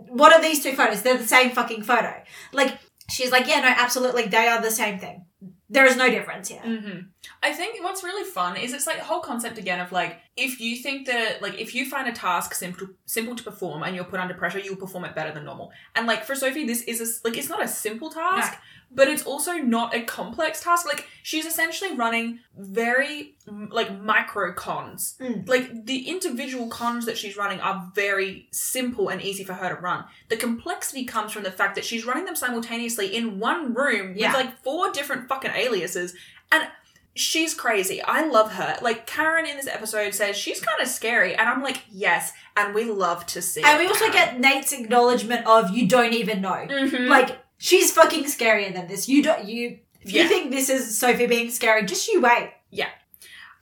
[0.09, 1.01] what are these two photos?
[1.01, 2.13] They're the same fucking photo.
[2.53, 2.77] Like,
[3.09, 4.27] she's like, yeah, no, absolutely.
[4.27, 5.25] They are the same thing.
[5.71, 6.61] There is no difference here.
[6.61, 6.99] hmm
[7.43, 10.59] I think what's really fun is it's like the whole concept again of like if
[10.59, 14.03] you think that like if you find a task simple simple to perform and you're
[14.13, 15.71] put under pressure, you'll perform it better than normal.
[15.95, 18.53] And like for Sophie, this is a, like it's not a simple task,
[18.93, 20.85] but it's also not a complex task.
[20.85, 25.15] Like she's essentially running very like micro cons.
[25.19, 25.47] Mm.
[25.47, 29.75] Like the individual cons that she's running are very simple and easy for her to
[29.81, 30.03] run.
[30.29, 34.35] The complexity comes from the fact that she's running them simultaneously in one room Yeah.
[34.35, 36.13] with like four different fucking aliases
[36.51, 36.67] and
[37.13, 38.01] she's crazy.
[38.01, 38.77] I love her.
[38.81, 42.73] Like Karen in this episode says she's kind of scary, and I'm like, yes, and
[42.73, 43.61] we love to see.
[43.63, 44.39] And it, we also Karen.
[44.41, 46.65] get Nate's acknowledgement of you don't even know.
[46.69, 47.07] Mhm.
[47.09, 49.07] Like she's fucking scarier than this.
[49.07, 50.27] You don't you if you Yeah.
[50.27, 52.51] think this is Sophie being scary, just you wait.
[52.71, 52.89] Yeah.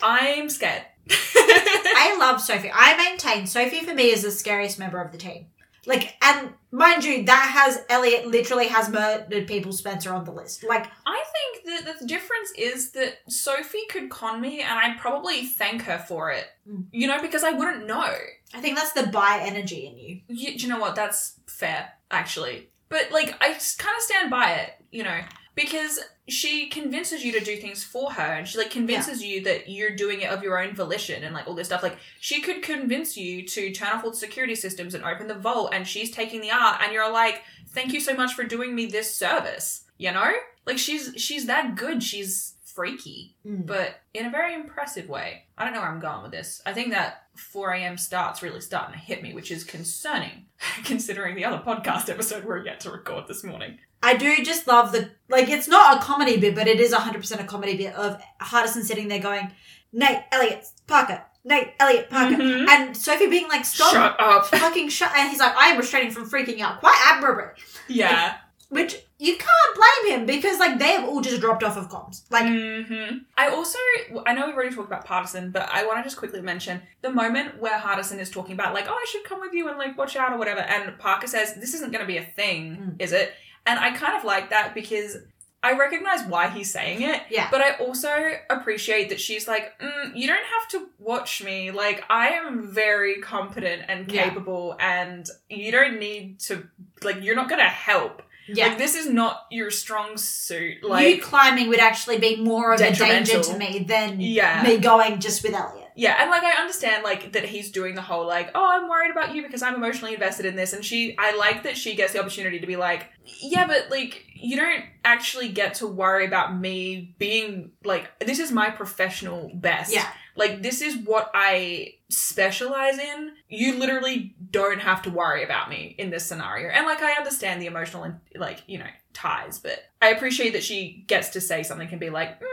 [0.02, 0.84] I'm scared.
[1.12, 2.72] I love Sophie.
[2.74, 5.47] I maintain Sophie for me is the scariest member of the team.
[5.86, 10.64] Like, and mind you, that has Elliot literally has murdered people Spencer on the list.
[10.64, 15.45] Like, I think that the difference is that Sophie could con me, and I'd probably
[15.45, 16.45] thank her for it.
[16.70, 16.86] Mm.
[16.91, 18.14] You know, because I wouldn't know.
[18.54, 20.22] I think that's the bi energy in you.
[20.28, 20.95] You, do you know what?
[20.95, 22.70] That's fair, actually.
[22.90, 24.74] But like, I kind of stand by it.
[24.92, 25.20] You know,
[25.56, 29.70] because she convinces you to do things for her and she like convinces you that
[29.70, 31.84] you're doing it of your own volition and like all this stuff.
[31.84, 35.36] Like she could convince you to turn off all the security systems and open the
[35.36, 38.76] vault and she's taking the art and you're like thank you so much for doing
[38.76, 40.32] me this service you know?
[40.66, 42.02] Like she's she's that good.
[42.02, 43.36] She's freaky.
[43.46, 43.66] Mm.
[43.66, 45.44] but in a very impressive way.
[45.58, 46.62] I don't know where i'm going with this.
[46.66, 50.46] I think that 4 a.m starts really starting to hit me which is concerning
[50.84, 54.92] considering the other podcast episode we're yet to record this morning I do just love
[54.94, 57.94] the like it's not a comedy bit, but it is hundred percent a comedy bit
[57.96, 59.52] of Hardison sitting there going,
[59.92, 62.70] Nate, Elliot, Parker, Nate, Elliot, Parker, Mhm.
[62.70, 66.12] and Sophie being like, Stop shut up fucking shut and he's like, I am restraining
[66.12, 67.62] from freaking out quite admirably.
[67.90, 68.38] yeah
[68.70, 72.24] Which you can't blame him because like they have all just dropped off of comms.
[72.32, 73.78] Like hmm I also,
[74.26, 77.12] I know we've already talked about Hardison, but I want to just quickly mention the
[77.12, 79.98] moment where Hardison is talking about, like, oh, I should come with you and, like,
[79.98, 80.60] watch out or whatever.
[80.60, 83.02] And Parker says, this isn't going to be a thing, Mm.
[83.02, 83.34] is it?
[83.66, 85.18] And I kind of like that because
[85.64, 87.22] I recognize why he's saying it.
[87.30, 87.48] Yeah.
[87.52, 88.14] But I also
[88.50, 91.72] appreciate that she's like, mm, you don't have to watch me.
[91.72, 94.30] Like, I am very competent and Yeah.
[94.30, 96.68] capable, and you don't need to,
[97.04, 98.22] like, you're not going to help.
[98.56, 98.68] Yeah.
[98.68, 100.84] Like, this is not your strong suit.
[100.84, 104.64] Like you climbing would actually be more of a danger to me than Yeah.
[104.64, 105.88] me going just with Elliot.
[105.95, 109.12] Yeah, and like I understand like that he's doing the whole like, oh, I'm worried
[109.12, 112.14] about you because I'm emotionally invested in this, and she, I like that she gets
[112.14, 113.08] the opportunity to be like,
[113.41, 118.50] yeah, but like you don't actually get to worry about me being like, this is
[118.50, 119.93] my professional best.
[119.93, 120.08] Yeah.
[120.40, 123.34] Like this is what I specialize in.
[123.50, 127.62] You literally don't have to worry about me in this scenario, and like I understand
[127.62, 131.62] the emotional and like you know ties, but I appreciate that she gets to say
[131.62, 132.46] something and be like, mm,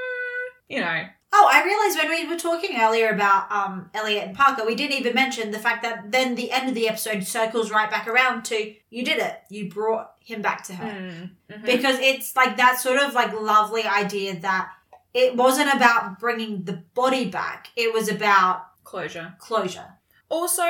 [0.68, 4.64] you know, Oh, I realized when we were talking earlier about um, Elliot and Parker,
[4.64, 7.91] we didn't even mention the fact that then the end of the episode circles right
[7.91, 9.43] back around to you did it.
[9.51, 10.84] You brought him back to her.
[10.87, 11.64] mm, mhm.
[11.66, 14.70] Because it's like that sort of like lovely idea that
[15.17, 19.35] it wasn't about bringing the body back, it was about closure.
[19.39, 19.95] closure.
[20.29, 20.64] Also,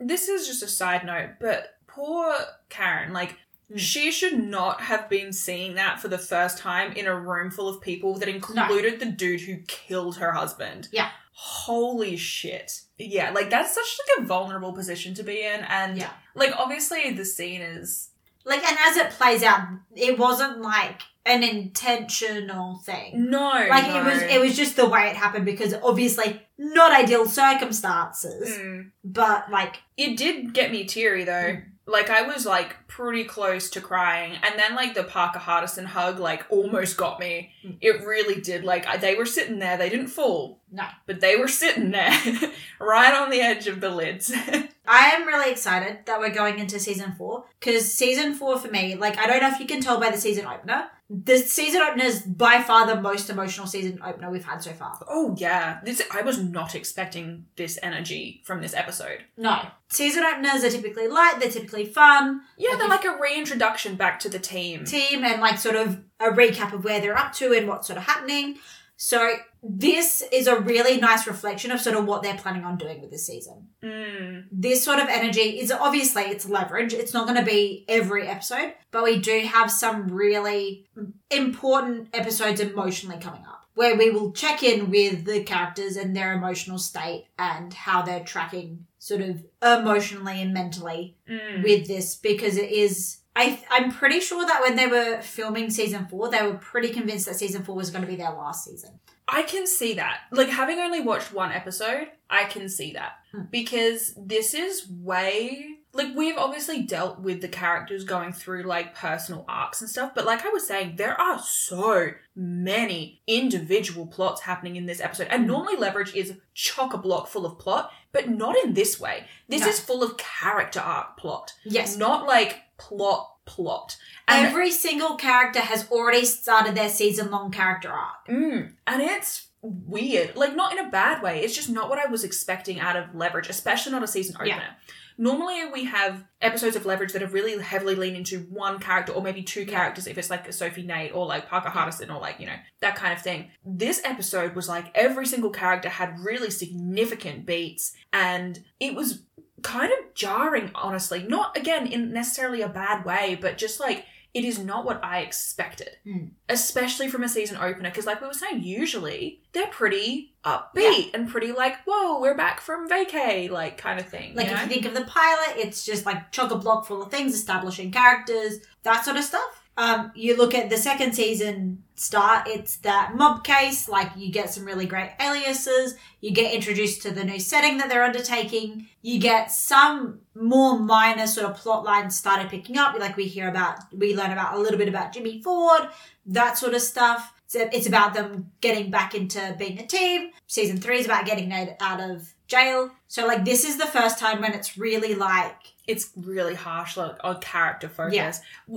[0.00, 2.34] this is just a side note, but poor
[2.68, 3.38] Karen, like,
[3.72, 3.78] Mm.
[3.78, 7.66] she should not have been seeing that for the first time in a room full
[7.66, 10.88] of people that included the dude who killed her husband.
[10.92, 11.08] Yeah.
[11.32, 12.82] Holy shit.
[12.98, 16.10] Yeah, like that's such like a vulnerable position to be in and Yeah.
[16.34, 18.10] like obviously the scene is
[18.44, 19.66] Like, and as it plays out,
[19.96, 23.30] it wasn't like an intentional thing.
[23.30, 24.00] no Like no.
[24.00, 28.90] it was, it was just the way it happened because obviously not ideal circumstances, Mm.
[29.04, 31.58] but like It did get me teary though.
[31.86, 36.18] Like I was like pretty close to crying, and then like the Parker Hardison hug
[36.18, 37.50] like almost got me.
[37.62, 37.76] Mm.
[37.82, 38.64] It really did.
[38.64, 40.84] Like I, they were sitting there, they didn't fall, no.
[41.06, 42.10] but they were sitting there,
[42.80, 44.32] right on the edge of the lids.
[44.86, 48.94] I am really excited that we're going into season four because season four for me,
[48.94, 52.04] like I don't know if you can tell by the season opener, the season opener
[52.04, 54.98] is by far the most emotional season opener we've had so far.
[55.08, 59.24] oh yeah, this I was not expecting this energy from this episode.
[59.36, 63.96] No, season openers are typically light, they're typically fun, Yeah, Like they're like a reintroduction
[63.96, 64.84] back to the team.
[64.84, 67.98] team, and like sort of a recap of where they're up to and what's sort
[67.98, 68.56] of happening.
[68.96, 69.34] So
[69.66, 73.10] this is a really nice reflection of sort of what they're planning on doing with
[73.10, 73.68] this season.
[73.82, 74.44] Mm.
[74.52, 76.92] this sort of energy is obviously it's leverage.
[76.94, 80.86] It's not going to be every episode, but we do have some really
[81.30, 86.32] important episodes emotionally coming up where we will check in with the characters and their
[86.32, 91.62] emotional state and how they're tracking sort of emotionally and mentally Mm.
[91.64, 96.06] with this because it is I, I'm pretty sure that when they were filming season
[96.06, 99.00] four, they were pretty convinced that season four was going to be their last season.
[99.26, 100.20] I can see that.
[100.30, 103.12] Like having only watched one episode, I can see that.
[103.32, 103.42] Hmm.
[103.50, 109.44] Because this is way like we've obviously dealt with the characters going through like personal
[109.48, 114.74] arcs and stuff, but like I was saying, there are so many individual plots happening
[114.76, 115.28] in this episode.
[115.30, 115.48] And Hmm.
[115.48, 119.26] normally Leverage is chock a block full of plot, but not in this way.
[119.48, 119.68] This No.
[119.68, 121.52] is full of character arc plot.
[121.64, 121.96] Yes.
[121.96, 123.96] Not like plot plot.
[124.28, 128.26] And Every single character has already started their season long character arc.
[128.28, 130.36] Mm, and it's weird.
[130.36, 131.40] Like, not in a bad way.
[131.40, 134.48] It's just not what I was expecting out of Leverage, especially not a season opener.
[134.48, 134.70] Yeah.
[135.16, 139.22] Normally, we have episodes of Leverage that have really heavily leaned into one character or
[139.22, 141.68] maybe two characters if it's like Sophie Nate or like Parker.
[141.68, 143.50] Hardison or like, you know, that kind of thing.
[143.64, 149.22] This episode was like every single character had really significant beats and it was
[149.64, 151.24] kind of jarring, honestly.
[151.26, 155.20] Not, again, in necessarily a bad way, but just like it is not what I
[155.20, 156.24] expected Hmm.
[156.48, 161.28] especially from a season opener because like we were saying usually they're pretty upbeat and
[161.28, 164.64] pretty like whoa we're back from vacay like kind of thing Like you if know?
[164.64, 167.92] you think of the pilot, it's just like chock a block full of things, establishing
[167.92, 169.62] characters, that sort of stuff.
[169.76, 173.88] Um, you look at the second season start, it's that mob case.
[173.88, 175.96] Like you get some really great aliases.
[176.20, 178.86] You get introduced to the new setting that they're undertaking.
[179.02, 182.98] You get some more minor sort of plot lines started picking up.
[182.98, 185.88] Like we hear about, we learn about a little bit about Jimmy Ford,
[186.26, 187.32] that sort of stuff.
[187.46, 190.30] So it's about them getting back into being a team.
[190.46, 192.90] Season three is about getting Nate out of jail.
[193.08, 197.16] So like this is the first time when it's really like it's really harsh, like
[197.22, 198.14] on character focus.
[198.14, 198.32] Yeah.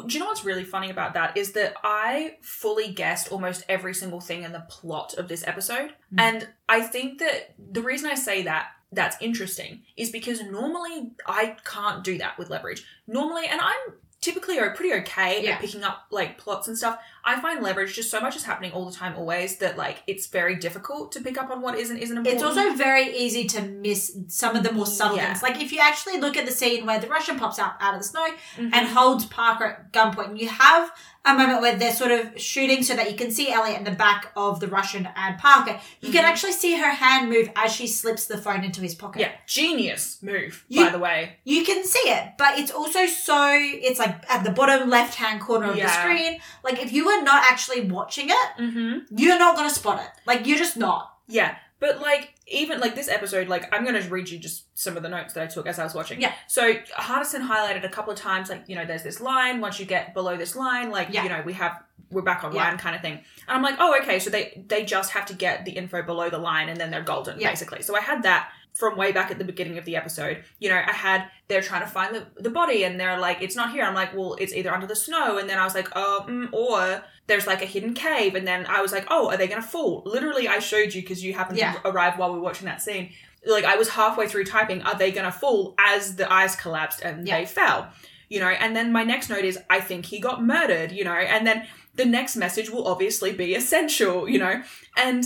[0.06, 3.94] Do you know what's really funny about that is that I fully guessed almost every
[3.94, 6.20] single thing in the plot of this episode, Mm.
[6.20, 11.58] and I think that the reason I say that that's interesting is because normally I
[11.66, 12.86] can't do that with leverage.
[13.08, 15.52] Normally, and I'm typically are pretty okay Yeah.
[15.52, 17.00] at picking up like plots and stuff.
[17.28, 20.28] I find leverage just so much is happening all the time, always that like it's
[20.28, 22.42] very difficult to pick up on what isn't isn't important.
[22.42, 25.28] It's also very easy to miss some of the more subtle Yeah.
[25.28, 25.44] things.
[25.44, 28.00] Like if you actually look at the scene where the Russian pops out out of
[28.02, 28.26] the snow
[28.58, 28.70] Mhm.
[28.74, 30.90] and holds Parker at gunpoint, and you have
[31.26, 33.92] a moment where they're sort of shooting so that you can see Elliot in the
[33.92, 35.78] back of the Russian and Parker.
[36.00, 36.28] You can Mhm.
[36.30, 39.20] actually see her hand move as she slips the phone into his pocket.
[39.20, 41.38] yeah, genius move You- by the way.
[41.44, 45.42] You can see it, but it's also so it's like at the bottom left hand
[45.42, 46.40] corner of the screen.
[46.64, 49.16] Like if you were not actually watching it, Mm-hmm.
[49.18, 50.10] you're not gonna spot it.
[50.26, 51.14] Like you're just not.
[51.28, 55.04] Yeah, but like even like this episode, like I'm gonna read you just some of
[55.04, 56.22] the notes that I took as I was watching.
[56.22, 56.34] Yeah.
[56.48, 59.60] So Hardison highlighted a couple of times, like you know, there's this line.
[59.62, 61.24] Once you get below this line, like Yeah.
[61.24, 62.64] you know, we have we're back on Yeah.
[62.70, 63.14] line kind of thing.
[63.16, 64.20] And I'm like, oh, okay.
[64.20, 67.02] So they they just have to get the info below the line, and then they're
[67.04, 67.50] golden, Yeah.
[67.50, 67.82] basically.
[67.82, 70.44] So I had that from way back at the beginning of the episode.
[70.60, 73.56] You know, I had they're trying to find the, the body, and they're like, it's
[73.56, 73.84] not here.
[73.84, 76.52] I'm like, well, it's either under the snow, and then I was like, oh, mm,
[76.54, 79.62] or there's like a hidden cave, and then I was like, oh, are they gonna
[79.62, 80.04] fall?
[80.06, 81.74] Literally, I showed you because you happened Yeah.
[81.74, 83.12] to arrive while we were watching that scene.
[83.46, 87.28] Like I was halfway through typing, are they gonna fall as the ice collapsed and
[87.28, 87.40] Yeah.
[87.40, 87.90] they fell?
[88.30, 91.14] You know, and then my next note is I think he got murdered, you know,
[91.14, 91.66] and then
[91.96, 94.62] the next message will obviously be essential, you know,
[94.98, 95.24] and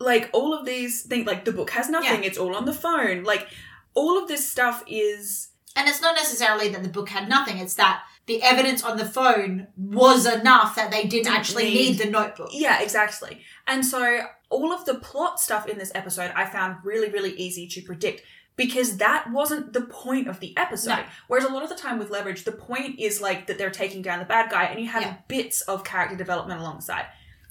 [0.00, 3.22] like all of these things, like the book has nothing, it's all on the phone,
[3.22, 3.46] like
[3.94, 7.74] all of this stuff is And it's not necessarily that the book had nothing, it's
[7.74, 11.98] that the evidence on the phone was enough that they didn't Didn't actually need- need
[11.98, 12.50] the notebook.
[12.52, 13.42] Yeah, exactly.
[13.66, 17.66] And so all of the plot stuff in this episode I found really, really easy
[17.68, 18.22] to predict
[18.56, 20.90] because that wasn't the point of the episode.
[20.96, 21.04] No.
[21.28, 24.02] Whereas a lot of the time with Leverage, the point is like that they're taking
[24.02, 25.16] down the bad guy and you have Yeah.
[25.28, 27.06] bits of character development alongside.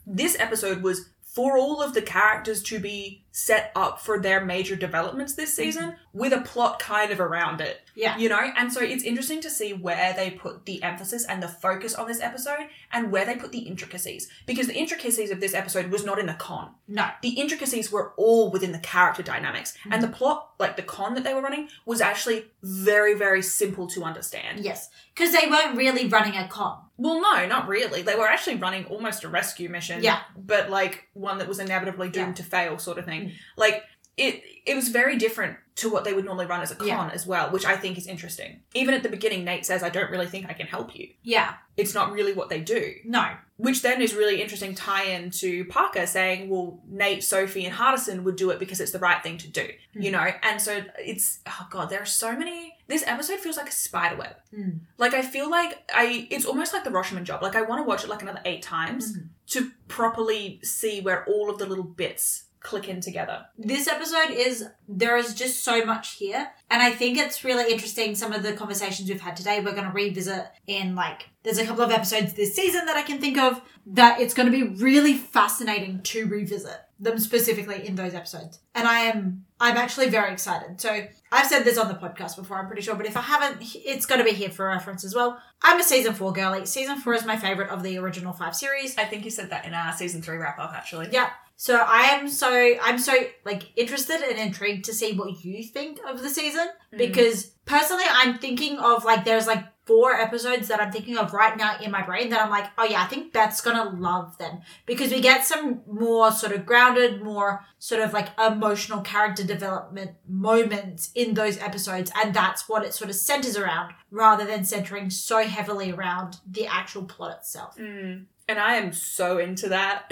[0.06, 4.76] This episode was for all of the characters to be set up for their major
[4.76, 5.64] developments this mm-hmm.
[5.64, 7.82] season with a plot kind of around it.
[7.96, 8.18] Yeah.
[8.18, 8.52] You know?
[8.58, 12.08] And so it's interesting to see where they put the emphasis and the focus on
[12.08, 14.30] this episode and where they put the intricacies.
[14.46, 16.72] Because the intricacies of this episode was not in the con.
[16.88, 17.08] No.
[17.22, 19.76] The intricacies were all within the character dynamics.
[19.84, 20.02] And mm-hmm.
[20.02, 24.04] the plot, like the con that they were running, was actually very, very simple to
[24.04, 24.62] understand.
[24.62, 24.90] Yes.
[25.14, 26.80] Because they weren't really running a con.
[26.98, 28.02] Well, no, not really.
[28.02, 30.04] They were actually running almost a rescue mission.
[30.04, 30.20] Yeah.
[30.38, 32.34] But like one that was inevitably doomed Yeah.
[32.34, 33.29] to fail, sort of thing.
[33.30, 33.34] Mm.
[33.58, 33.84] Like
[34.18, 37.10] it, it was very different to what they would normally run as a con Yeah.
[37.14, 38.60] as well, which I think is interesting.
[38.74, 41.54] Even at the beginning, Nate says, "I don't really think I can help you." Yeah.
[41.78, 42.96] It's not really what they do.
[43.06, 43.26] No.
[43.56, 48.36] Which then is really interesting tie-in to Parker saying, well, Nate, Sophie, and Hardison would
[48.36, 49.68] do it because it's the right thing to do.
[49.94, 50.02] Hmm.
[50.02, 50.28] You know?
[50.44, 54.18] And so it's oh god, there are so many this episode feels like a spider
[54.18, 54.36] web.
[54.54, 54.80] Mm.
[54.98, 57.42] Like I feel like I it's almost like the Rashomon job.
[57.42, 59.28] Like I want to watch it like another eight times Mhm.
[59.52, 63.46] to properly see where all of the little bits click in together.
[63.58, 66.52] This episode is, there is just so much here.
[66.70, 69.60] And I think it's really interesting some of the conversations we've had today.
[69.60, 73.04] We're going to revisit in like, there's a couple of episodes this season that I
[73.04, 77.96] can think of that it's going to be really fascinating to revisit them specifically in
[77.96, 78.60] those episodes.
[78.76, 80.80] And I am, I'm actually very excited.
[80.80, 83.58] So I've said this on the podcast before, I'm pretty sure, but if I haven't,
[83.76, 85.42] it's going to be here for reference as well.
[85.62, 86.66] I'm a season four girly.
[86.66, 88.98] Season four is my favorite of the original five series.
[88.98, 91.10] I think you said that in our season three wrap up actually.
[91.12, 91.30] Yeah.
[91.58, 92.50] So I am so
[92.82, 96.98] I'm so like interested and intrigued to see what you think of the season Mm.
[96.98, 101.58] because personally I'm thinking of like there's like four episodes that I'm thinking of right
[101.58, 104.60] now in my brain that I'm like oh yeah I think Beth's gonna love them
[104.86, 110.12] because we get some more sort of grounded more sort of like emotional character development
[110.28, 115.10] moments in those episodes and that's what it sort of centers around rather than centering
[115.10, 117.76] so heavily around the actual plot itself.
[117.78, 118.26] Mm.
[118.48, 120.12] And I am so into that.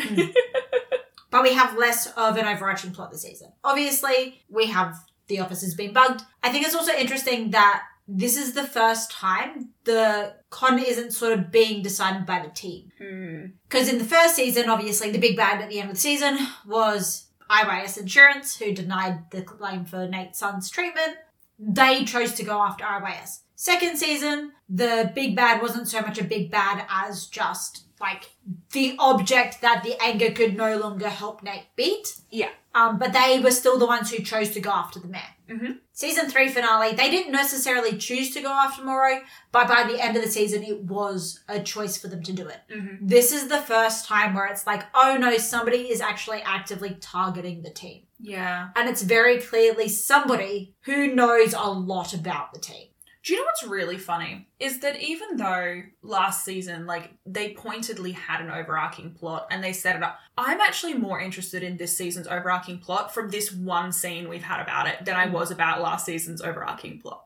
[1.31, 3.51] but we have less of an overarching plot this season.
[3.63, 4.95] Obviously, we have
[5.27, 6.21] the office has been bugged.
[6.43, 11.33] I think it's also interesting that this is the first time the con isn't sort
[11.33, 12.91] of being decided by the team.
[13.01, 13.51] Mm.
[13.67, 16.37] Because in the first season, obviously, the big bad at the end of the season
[16.65, 21.17] was IYS Insurance, who denied the claim for Nate's son's treatment.
[21.59, 23.39] they chose to go after Arbayas.
[23.55, 28.29] Second season, the big bad wasn't so much a big bad as just like
[28.73, 32.19] the object that the anger could no longer help Nate beat.
[32.29, 32.49] Yeah.
[32.75, 35.23] Um, but they were still the ones who chose to go after the man.
[35.49, 35.79] Mhm.
[35.93, 39.21] Season three finale, they didn't necessarily choose to go after Moreau,
[39.51, 42.47] but by the end of the season, it was a choice for them to do
[42.47, 42.61] it.
[42.69, 42.99] Mhm.
[43.01, 47.63] This is the first time where it's like, oh no, somebody is actually actively targeting
[47.63, 48.03] the team.
[48.19, 48.69] Yeah.
[48.75, 52.86] And it's very clearly somebody who knows a lot about the team.
[53.27, 54.47] Do you know what's really funny?
[54.57, 59.73] Is that even though last season, like, they pointedly had an overarching plot and they
[59.73, 63.91] set it up, I'm actually more interested in this season's overarching plot from this one
[63.91, 65.33] scene we've had about it than I mm.
[65.33, 67.25] was about last season's overarching plot.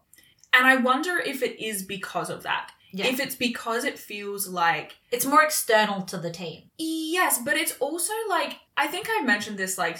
[0.51, 2.71] And I wonder if it is because of that.
[2.91, 3.05] Yeah.
[3.05, 6.63] If it's because it feels like It's more external to the team.
[6.79, 9.99] Yes, but it's also like I think I mentioned this like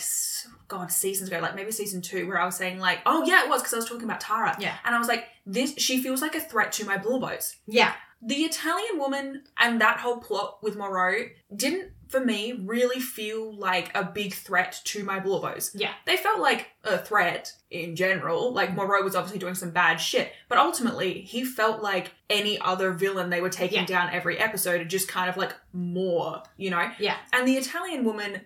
[0.67, 3.49] God seasons ago, like maybe season two, where I was saying like, oh yeah, it
[3.49, 4.75] was because I was talking about Tara, Yeah.
[4.83, 7.55] and I was like, this she feels like a threat to my Blorbos.
[7.67, 7.93] Yeah.
[8.23, 13.89] The Italian woman and that whole plot with Moreau didn't, for me, really feel like
[13.95, 15.71] a big threat to my Blorbos.
[15.73, 15.93] Yeah.
[16.05, 18.53] They felt like a threat in general.
[18.53, 22.91] Like Moreau was obviously doing some bad shit, but ultimately he felt like any other
[22.91, 23.85] villain they were taking Yeah.
[23.85, 26.91] down every episode, just kind of like more, you know.
[26.99, 27.15] Yeah.
[27.33, 28.41] And the Italian woman,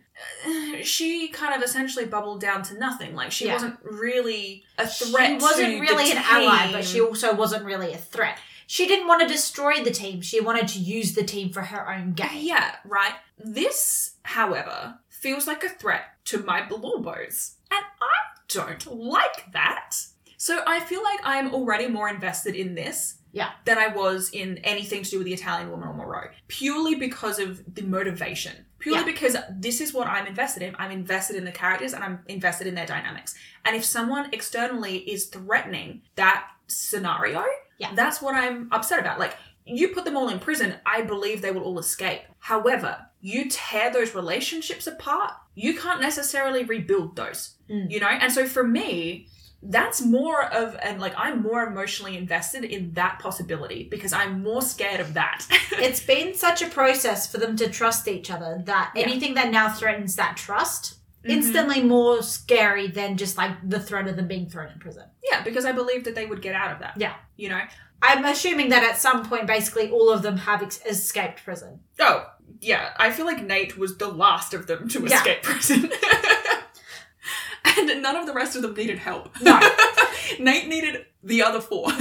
[0.48, 3.14] uh, she kind of essentially bubbled down to nothing.
[3.14, 3.54] Like she Yeah.
[3.54, 5.32] wasn't really a threat.
[5.32, 8.38] She wasn't really an ally, but she also wasn't really a threat.
[8.68, 10.22] She didn't want to destroy the team.
[10.22, 12.30] She wanted to use the team for her own gain.
[12.46, 13.14] Yeah, right.
[13.38, 17.54] This, however, feels like a threat to my Blorbos.
[17.72, 19.96] And I don't like that.
[20.38, 23.52] So I feel like I'm already more invested in this Yeah.
[23.66, 26.30] than I was in anything to do with the Italian woman or Moreau.
[26.48, 28.66] Purely because of the motivation.
[28.80, 29.06] Purely Yeah.
[29.06, 30.76] because this is what I'm invested in.
[30.78, 33.36] I'm invested in the characters and I'm invested in their dynamics.
[33.64, 37.44] And if someone externally is threatening that scenario,
[37.78, 37.94] Yeah.
[37.96, 39.20] that's what I'm upset about.
[39.20, 42.22] Like, you put them all in prison, I believe they will all escape.
[42.40, 47.56] However, you tear those relationships apart, you can't necessarily rebuild those.
[47.70, 47.90] Mm.
[47.90, 48.08] You know?
[48.08, 49.28] And so for me,
[49.68, 54.62] that's more of and like I'm more emotionally invested in that possibility because I'm more
[54.62, 55.46] scared of that.
[55.72, 59.04] it's been such a process for them to trust each other that Yeah.
[59.04, 60.96] anything that now threatens that trust
[61.26, 61.30] Mhm.
[61.30, 65.04] instantly more scary than just like the threat of them being thrown in prison.
[65.32, 66.94] yeah, because I believe that they would get out of that.
[66.98, 67.16] Yeah.
[67.36, 67.62] You know?
[68.02, 71.80] I'm assuming that at some point, basically, all of them have ex- escaped prison.
[72.00, 72.26] Oh,
[72.62, 72.92] yeah.
[72.98, 75.16] I feel like Nate was the last of them to Yeah.
[75.18, 75.92] escape prison.
[77.66, 79.30] and none of the rest of them needed help.
[79.42, 79.60] No.
[80.40, 81.92] Nate needed the other four.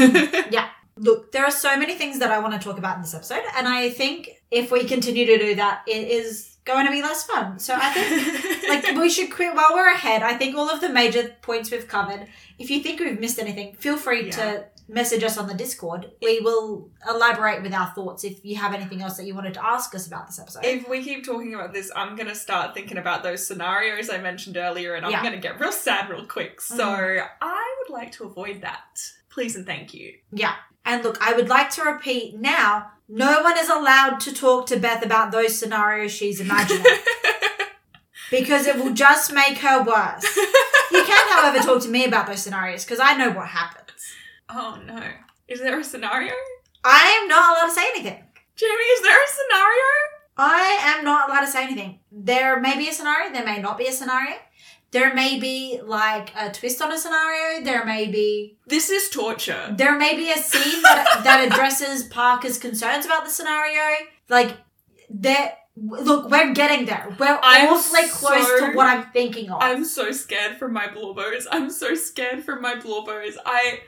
[0.50, 0.68] yeah.
[0.96, 3.42] Look, there are so many things that I want to talk about in this episode,
[3.56, 7.24] and I think if we continue to do that, it is going to be less
[7.24, 7.58] fun.
[7.58, 10.22] So I think like we should quit while we're ahead.
[10.22, 12.26] I think all of the major points we've covered.
[12.58, 14.30] If you think we've missed anything, feel free Yeah.
[14.36, 16.10] to message us on the Discord.
[16.22, 19.64] We will elaborate with our thoughts if you have anything else that you wanted to
[19.64, 20.64] ask us about this episode.
[20.64, 24.56] if we keep talking about this, I'm gonna start thinking about those scenarios I mentioned
[24.56, 25.22] earlier, and I'm Yeah.
[25.22, 26.60] gonna get real sad real quick.
[26.60, 27.26] So mm-hmm.
[27.40, 29.00] I would like to avoid that.
[29.30, 30.14] Please and thank you.
[30.32, 30.54] yeah.
[30.84, 34.78] And look, I would like to repeat now, no one is allowed to talk to
[34.78, 36.84] Beth about those scenarios she's imagining
[38.30, 40.24] because it will just make her worse.
[40.90, 44.14] You can, however, talk to me about those scenarios because I know what happens.
[44.48, 45.02] oh no.
[45.48, 46.32] Is there a scenario?
[46.82, 48.24] I am not allowed to say anything.
[48.56, 49.84] Jamie, is there a scenario?
[50.36, 52.00] I am not allowed to say anything.
[52.10, 54.36] There may be a scenario, there may not be a scenario.
[54.94, 57.64] There may be like a twist on a scenario.
[57.64, 59.74] There may be This is torture.
[59.76, 63.82] there may be a scene that, that addresses Parker's concerns about the scenario.
[64.28, 64.56] Like
[65.10, 67.04] there look, we're getting there.
[67.18, 69.60] We're I'm awfully close so- to what I'm thinking of.
[69.60, 71.46] I'm so scared for my blorbos.
[71.50, 73.34] I'm so scared for my blorbos.
[73.44, 73.80] I.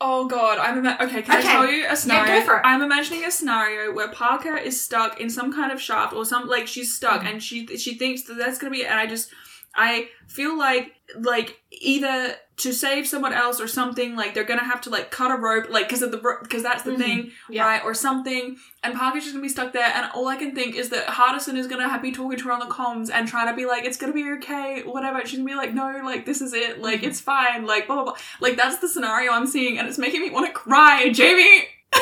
[0.00, 1.22] Oh god, I'm ima- okay.
[1.22, 1.48] Can Okay.
[1.48, 2.38] I tell you a scenario?
[2.38, 2.62] go for it.
[2.64, 6.46] I'm imagining a scenario where Parker is stuck in some kind of shaft or some
[6.46, 7.30] like she's stuck Mhm.
[7.32, 8.90] and she she thinks that that's gonna be it.
[8.92, 9.30] And I just
[9.78, 14.80] I feel like like either to save someone else or something like they're gonna have
[14.82, 16.98] to like cut a rope like because of the because that's the Mhm.
[16.98, 17.64] thing Yeah.
[17.64, 20.74] right or something and Parker's just gonna be stuck there and all I can think
[20.74, 23.48] is that Hardison is gonna have, be talking to her on the comms and trying
[23.48, 26.40] to be like it's gonna be okay whatever she's gonna be like no like this
[26.42, 27.06] is it like Mhm.
[27.08, 30.20] it's fine like blah blah blah like that's the scenario I'm seeing and it's making
[30.20, 31.68] me want to cry Jamie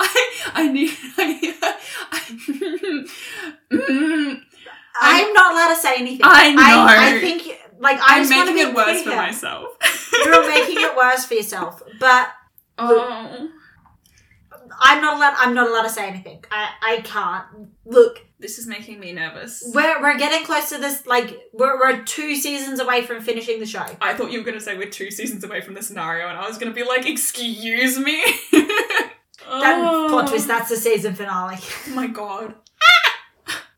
[0.00, 0.08] I
[0.54, 1.54] I need I,
[2.12, 2.20] I,
[5.00, 6.20] I'm not allowed to say anything.
[6.24, 6.62] I know.
[6.62, 7.42] I, I think
[7.78, 9.68] like I I'm to making be it worse for myself
[10.24, 11.82] You're making it worse for yourself.
[12.00, 12.30] But
[12.78, 13.48] oh
[14.78, 15.34] I'm not allowed.
[15.38, 16.44] I'm not allowed to say anything.
[16.50, 17.70] I I can't.
[17.84, 19.62] Look, This is making me nervous.
[19.74, 21.06] we're we're getting close to this.
[21.06, 23.86] Like we're we're two seasons away from finishing the show.
[24.00, 26.38] I thought you were going to say we're two seasons away from the scenario, and
[26.38, 28.22] I was going to be like, excuse me?
[29.48, 30.48] That oh, plot twist.
[30.48, 31.56] That's the season finale.
[31.60, 32.54] Oh my god.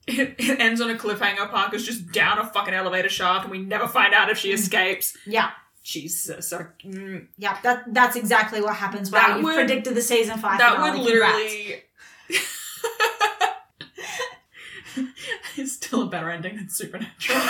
[0.08, 1.50] It, it ends on a cliffhanger.
[1.50, 5.16] Parker's just down a fucking elevator shaft, and we never find out if she escapes.
[5.26, 5.50] Yeah,
[5.82, 6.48] Jesus.
[6.48, 7.58] So, mm, yeah.
[7.62, 9.10] That that's exactly what happens.
[9.10, 10.58] Wow, you would- predicted the season five.
[10.58, 10.98] that finale.
[10.98, 11.82] would literally.
[15.56, 17.38] it's still a better ending than Supernatural.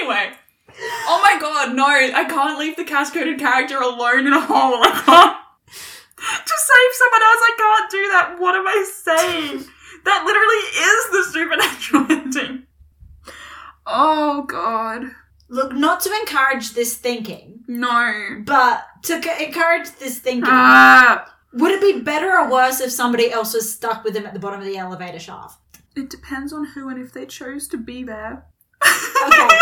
[0.00, 0.32] anyway.
[0.80, 4.82] Oh my god, no, I can't leave the cast coded character alone in a hole.
[4.82, 5.36] I can't.
[6.18, 8.36] To save someone else, I can't do that.
[8.38, 9.64] What am I saying?
[10.04, 12.66] That literally is the supernatural ending.
[13.86, 15.04] Oh god.
[15.50, 18.42] Look, not to encourage this thinking, No.
[18.44, 20.44] but to c- encourage this thinking.
[20.46, 21.34] Ah.
[21.54, 24.40] Would it be better or worse if somebody else was stuck with him at the
[24.40, 25.58] bottom of the elevator shaft?
[25.96, 28.44] It depends on who and if they chose to be there.
[28.86, 29.48] Okay.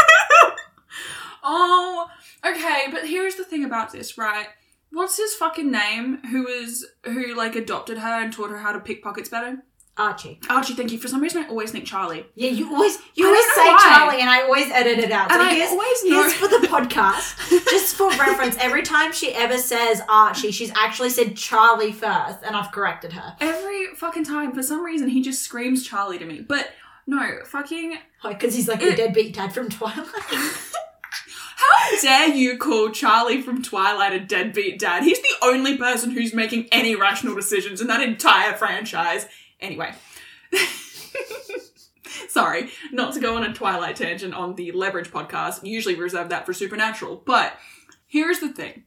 [1.44, 2.08] oh,
[2.44, 4.48] okay, but here's the thing about this, right?
[4.90, 6.18] What's his fucking name?
[6.30, 9.58] Who is who like adopted her and taught her how to pick pockets better?
[9.98, 10.38] Archie.
[10.50, 10.98] Archie, thank you.
[10.98, 12.26] For some reason, I always think Charlie.
[12.34, 13.94] Yeah, you always you I always say why.
[13.96, 15.30] Charlie, and I always edit it out.
[15.30, 18.56] So And I here's, always know- here's for the podcast, just for reference.
[18.58, 23.36] Every time she ever says Archie, she's actually said Charlie first, and I've corrected her.
[23.40, 26.40] Every fucking time, for some reason, he just screams Charlie to me.
[26.46, 26.70] But
[27.06, 27.96] no, fucking.
[28.22, 30.06] Like, Because he's like It- the deadbeat dad from Twilight.
[31.56, 35.02] How dare you call Charlie from Twilight a deadbeat dad?
[35.04, 39.26] He's the only person who's making any rational decisions in that entire franchise.
[39.60, 39.92] Anyway.
[42.28, 45.64] Sorry, not to go on a Twilight tangent on the Leverage podcast.
[45.64, 47.22] Usually reserve that for Supernatural.
[47.24, 47.54] But
[48.06, 48.84] here's the thing.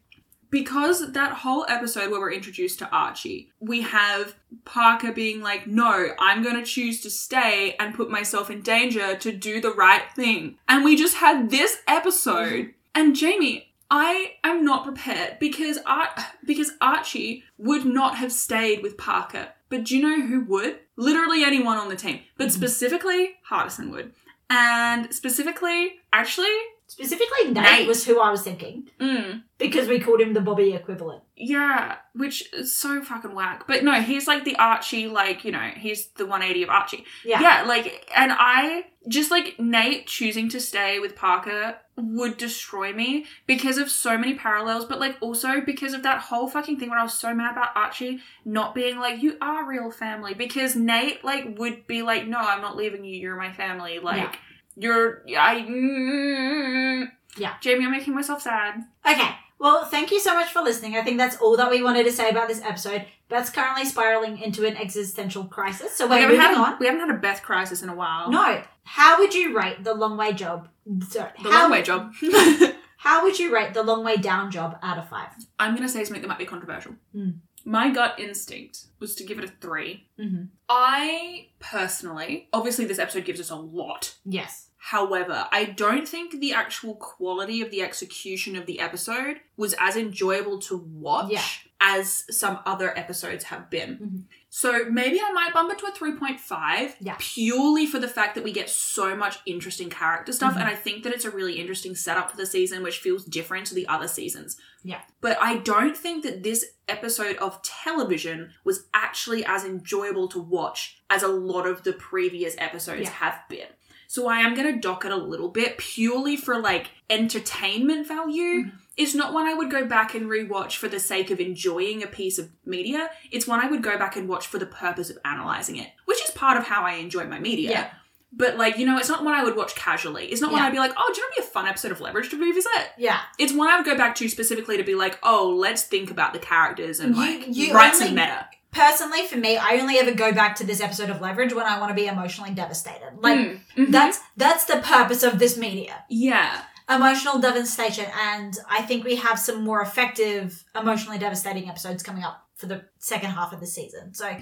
[0.51, 6.09] Because that whole episode where we're introduced to Archie, we have Parker being like, no,
[6.19, 10.57] I'm gonna choose to stay and put myself in danger to do the right thing.
[10.67, 12.73] And we just had this episode.
[12.95, 18.97] And Jamie, I am not prepared because Ar- because Archie would not have stayed with
[18.97, 19.49] Parker.
[19.69, 20.79] But do you know who would?
[20.95, 22.21] Literally anyone on the team.
[22.37, 22.51] But Mhm.
[22.51, 24.13] specifically, Hardison would.
[24.49, 26.55] And specifically, actually,
[26.89, 27.87] Specifically, Nate, Nate.
[27.87, 31.21] was who I was thinking mm, because we called him the Bobby equivalent.
[31.35, 33.65] Yeah, which is so fucking whack.
[33.67, 37.05] But no, he's like the Archie, like, you know, he's the 180 of Archie.
[37.23, 37.41] Yeah.
[37.41, 43.25] Yeah, like, and I just like Nate choosing to stay with Parker would destroy me
[43.45, 46.99] because of so many parallels, but like also because of that whole fucking thing where
[46.99, 50.33] I was so mad about Archie not being like, you are real family.
[50.33, 53.99] Because Nate, like, would be like, no, I'm not leaving you, you're my family.
[53.99, 54.35] Like, Yeah.
[54.79, 57.55] You're, I, mm, Yeah.
[57.61, 58.83] Jamie, I'm making myself sad.
[59.09, 59.29] Okay.
[59.59, 60.95] Well, thank you so much for listening.
[60.95, 63.05] I think that's all that we wanted to say about this episode.
[63.27, 66.79] Beth's currently spiraling into an existential crisis, so We we're haven't, moving had, on.
[66.79, 68.31] we haven't had a Beth crisis in a while.
[68.31, 68.63] No.
[68.85, 70.69] How would you rate the long way job?
[71.09, 71.31] Sorry.
[71.43, 72.13] The how, long way job.
[72.97, 75.29] How would you rate the long way down job out of five?
[75.57, 76.95] I'm going to say something that might be controversial.
[77.13, 77.29] Hmm.
[77.63, 80.07] My gut instinct was to give it a three.
[80.19, 80.45] Mm-hmm.
[80.67, 84.15] I personally, obviously, this episode gives us a lot.
[84.25, 84.68] Yes.
[84.81, 89.97] However, I don't think the actual quality of the execution of the episode was as
[89.97, 91.43] enjoyable to watch Yeah.
[91.81, 93.97] as some other episodes have been.
[93.97, 94.23] Mhm.
[94.49, 97.15] So maybe I might bump it to a 3.5 Yeah.
[97.19, 100.61] purely for the fact that we get so much interesting character stuff Mhm.
[100.61, 103.67] and I think that it's a really interesting setup for the season which feels different
[103.67, 104.57] to the other seasons.
[104.81, 105.01] Yeah.
[105.19, 111.01] But I don't think that this episode of television was actually as enjoyable to watch
[111.09, 113.09] as a lot of the previous episodes Yeah.
[113.11, 113.67] have been.
[114.11, 118.63] So I am going to dock it a little bit purely for like entertainment value.
[118.65, 118.71] Mhm.
[118.97, 122.07] It's not one I would go back and rewatch for the sake of enjoying a
[122.07, 123.11] piece of media.
[123.31, 126.21] It's one I would go back and watch for the purpose of analyzing it, which
[126.23, 127.69] is part of how I enjoy my media.
[127.69, 127.89] Yeah.
[128.33, 130.25] But like, you know, it's not one I would watch casually.
[130.25, 131.91] It's not one I'd be like, oh, do you know, it'd be a fun episode
[131.91, 132.89] of Leverage to revisit.
[132.97, 133.19] Yeah.
[133.37, 136.33] It's one I would go back to specifically to be like, oh, let's think about
[136.33, 138.47] the characters and You- like you write some meta.
[138.71, 141.79] Personally, for me, I only ever go back to this episode of Leverage when I
[141.79, 143.11] want to be emotionally devastated.
[143.19, 143.91] Like Mm, mhm.
[143.91, 146.03] that's that's the purpose of this media.
[146.09, 146.63] yeah.
[146.87, 152.47] Emotional devastation, and I think we have some more effective emotionally devastating episodes coming up
[152.55, 154.13] for the second half of the season.
[154.15, 154.35] So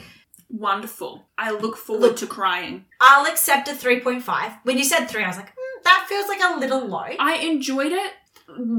[0.49, 1.27] Wonderful.
[1.37, 2.85] I look forward Look- to crying.
[3.01, 4.53] I'll accept a three point five.
[4.63, 7.05] When you said three, I was like, hmm, that feels like a little low.
[7.19, 8.13] I enjoyed it.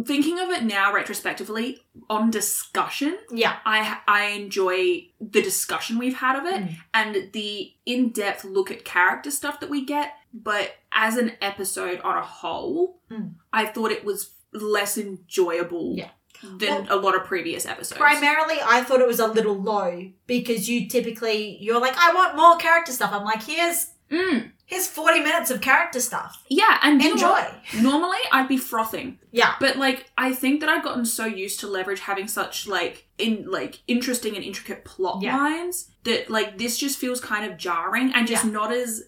[0.07, 3.57] Thinking of it now retrospectively on discussion, yeah.
[3.67, 6.76] I I enjoy the discussion we've had of it Mm.
[6.95, 12.17] and the in-depth look at character stuff that we get, but as an episode on
[12.17, 13.34] a whole, Mm.
[13.53, 16.11] I thought it was less enjoyable Yeah.
[16.42, 17.99] than a lot of previous episodes.
[17.99, 22.37] Primarily, I thought it was a little low because you typically you're like, I want
[22.37, 23.13] more character stuff.
[23.13, 24.53] I'm like, here's Mm.
[24.68, 26.45] Here's 40 minutes of character stuff.
[26.49, 27.80] Yeah, and you know Enjoy.
[27.82, 29.54] Normally, I'd be frothing, Yeah.
[29.58, 33.46] but like I think that I've gotten so used to leverage having such like in
[33.50, 35.36] like interesting and intricate plot Yeah.
[35.36, 38.50] lines that like this just feels kind of jarring and just Yeah.
[38.53, 39.03] not as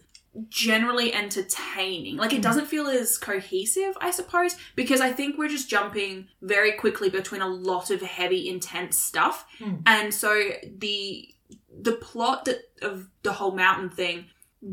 [0.48, 2.16] generally entertaining.
[2.16, 2.42] Like it Mm.
[2.42, 7.42] doesn't feel as cohesive, I suppose, because I think we're just jumping very quickly between
[7.42, 9.82] a lot of heavy, intense stuff, Mm.
[9.86, 11.34] and so the
[11.82, 14.26] the plot that, of the whole mountain thing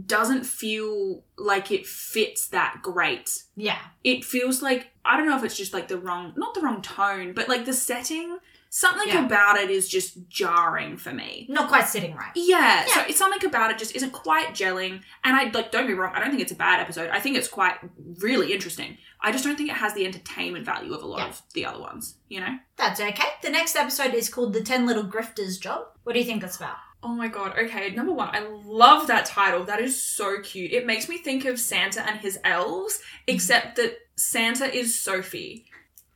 [0.05, 3.43] doesn't feel like it fits that great.
[3.55, 3.79] Yeah.
[4.03, 6.81] It feels like I don't know if it's just like the wrong not the wrong
[6.81, 8.37] tone, but like the setting,
[8.69, 9.25] something Yeah.
[9.25, 11.45] about it is just jarring for me.
[11.49, 12.31] Not quite sitting right.
[12.35, 15.01] Yeah, so it's something about it just isn't quite gelling.
[15.23, 17.09] And I like don't be wrong, I don't think it's a bad episode.
[17.11, 17.75] I think it's quite
[18.19, 18.97] really interesting.
[19.21, 21.29] I just don't think it has the entertainment value of a lot Yeah.
[21.29, 22.57] of the other ones, you know?
[22.75, 23.29] That's okay.
[23.41, 25.87] The next episode is called The 10 Little Grifters Job.
[26.03, 26.75] What do you think that's about?
[27.07, 27.91] Oh my god, okay.
[27.91, 29.63] Number one, I love that title.
[29.63, 30.73] That is so cute.
[30.73, 33.35] It makes me think of Santa and his elves, mm-hmm.
[33.35, 35.67] except that Santa is Sophie.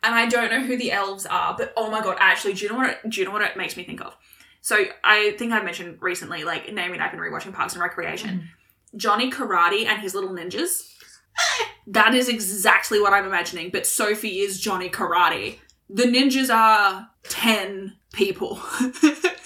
[0.03, 2.71] And I don't know who the elves are, but oh my god, actually, do you
[2.71, 4.17] know what it, do you know what it makes me think of?
[4.59, 8.29] So I think I mentioned recently, like Naomi and I've been rewatching Parks and Recreation.
[8.29, 8.97] Mm-hmm.
[8.97, 10.93] Johnny Karate and his little ninjas.
[11.87, 15.59] that is exactly what I'm imagining, but Sophie is Johnny Karate.
[15.89, 18.59] The ninjas are 10 people.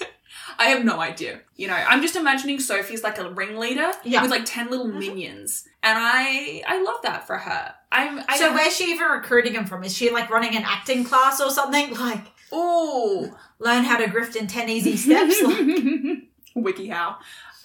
[0.58, 1.40] I have no idea.
[1.56, 4.22] You know, I'm just imagining Sophie's like a ringleader Yeah.
[4.22, 4.98] with like 10 little Mhm.
[4.98, 5.66] minions.
[5.82, 7.74] And I I love that for her.
[7.92, 9.84] I'm I so where's she even recruiting him from?
[9.84, 11.94] Is she like running an acting class or something?
[11.98, 15.42] Like Oh, learn how to grift in 10 easy steps?
[15.42, 15.56] Like,
[16.56, 17.16] WikiHow.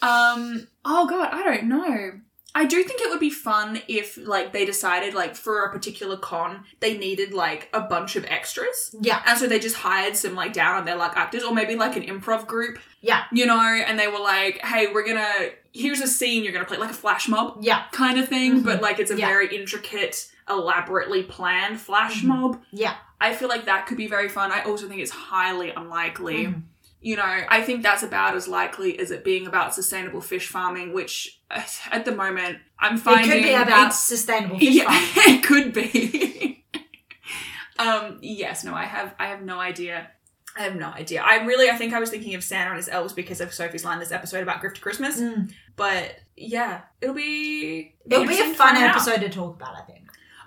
[0.02, 2.12] Um, oh god, I don't know.
[2.54, 6.16] I do think it would be fun if like they decided like for a particular
[6.18, 8.94] con they needed like a bunch of extras.
[9.00, 9.22] yeah.
[9.26, 11.96] And so they just hired some like down on their luck actors or maybe like
[11.96, 12.78] an improv group.
[13.00, 13.24] Yeah.
[13.32, 15.32] You know, and they were like, hey, we're gonna
[15.72, 17.84] here's a scene you're gonna play like a flash mob Yeah.
[17.92, 18.64] kind of thing, Mhm.
[18.64, 19.28] but like it's a Yeah.
[19.28, 22.26] very intricate, elaborately planned flash Mhm.
[22.28, 22.62] mob.
[22.70, 22.94] Yeah.
[23.20, 24.50] I feel like that could be very fun.
[24.52, 26.46] I also think it's highly unlikely.
[26.48, 26.62] Mhm.
[27.02, 30.92] You know, I think that's about as likely as it being about sustainable fish farming,
[30.92, 35.40] which uh, at the moment I'm finding It could be about sustainable fish yeah, farming.
[35.40, 36.64] it could be.
[37.78, 40.08] um, yes, no, I have, I have no idea.
[40.56, 41.22] I have no idea.
[41.22, 43.84] I really, I think I was thinking of Santa and his elves because of Sophie's
[43.84, 45.20] line this episode about Grift Christmas.
[45.20, 45.50] Mm.
[45.76, 47.94] But yeah, it'll be.
[48.08, 48.90] It'll be a fun find out.
[48.90, 50.01] episode to talk about, I think.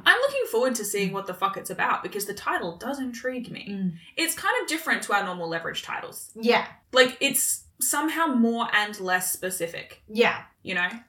[0.05, 3.51] I'm looking forward to seeing what the fuck it's about because the title does intrigue
[3.51, 3.67] me.
[3.69, 3.93] Mm.
[4.15, 6.31] It's kind of different to our normal leverage titles.
[6.35, 6.67] Yeah.
[6.91, 10.03] Like it's somehow more and less specific.
[10.07, 10.43] Yeah.
[10.63, 10.89] You know.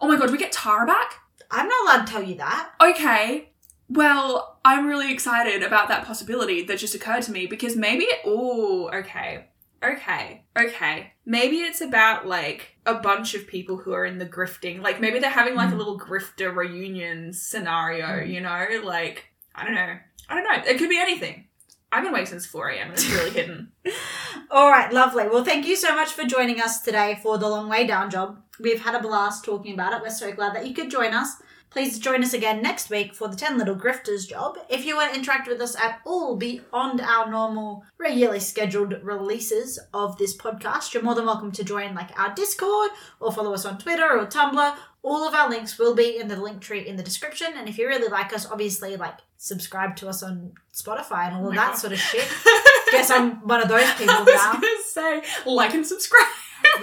[0.00, 1.20] Oh my god, we get Tara back?
[1.50, 2.72] I'm not allowed to tell you that.
[2.78, 3.48] Okay.
[3.88, 8.06] Well, I'm really excited about that possibility that just occurred to me because maybe.
[8.24, 9.46] Oh, okay.
[9.92, 10.44] Okay.
[10.58, 11.12] Okay.
[11.26, 14.80] Maybe it's about like a bunch of people who are in the grifting.
[14.82, 15.78] Like maybe they're having like a Mm.
[15.78, 18.28] little grifter reunion scenario, Mm.
[18.32, 18.66] you know?
[18.82, 19.96] Like, I don't know.
[20.28, 20.70] I don't know.
[20.70, 21.46] It could be anything.
[21.92, 22.90] I've been awake since 4 a.m.
[22.92, 23.70] it's really hidden.
[24.50, 25.28] All right, lovely.
[25.28, 28.42] Well, thank you so much for joining us today for the Long Way Down job.
[28.58, 30.02] We've had a blast talking about it.
[30.02, 31.36] We're so glad that you could join us.
[31.74, 34.56] Please join us again next week for the 10 Little Grifters job.
[34.68, 39.80] If you want to interact with us at all beyond our normal, regularly scheduled releases
[39.92, 43.64] of this podcast, you're more than welcome to join like our Discord or follow us
[43.64, 44.76] on Twitter or Tumblr.
[45.02, 47.48] All of our links will be in the link tree in the description.
[47.56, 51.46] And if you really like us, obviously, like subscribe to us on Spotify and all
[51.46, 51.78] Oh of that God.
[51.78, 52.28] sort of shit.
[52.92, 54.52] Guess I'm one of those people I was now.
[54.52, 56.28] gonna say, like and subscribe.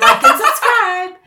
[0.02, 1.21] like and subscribe.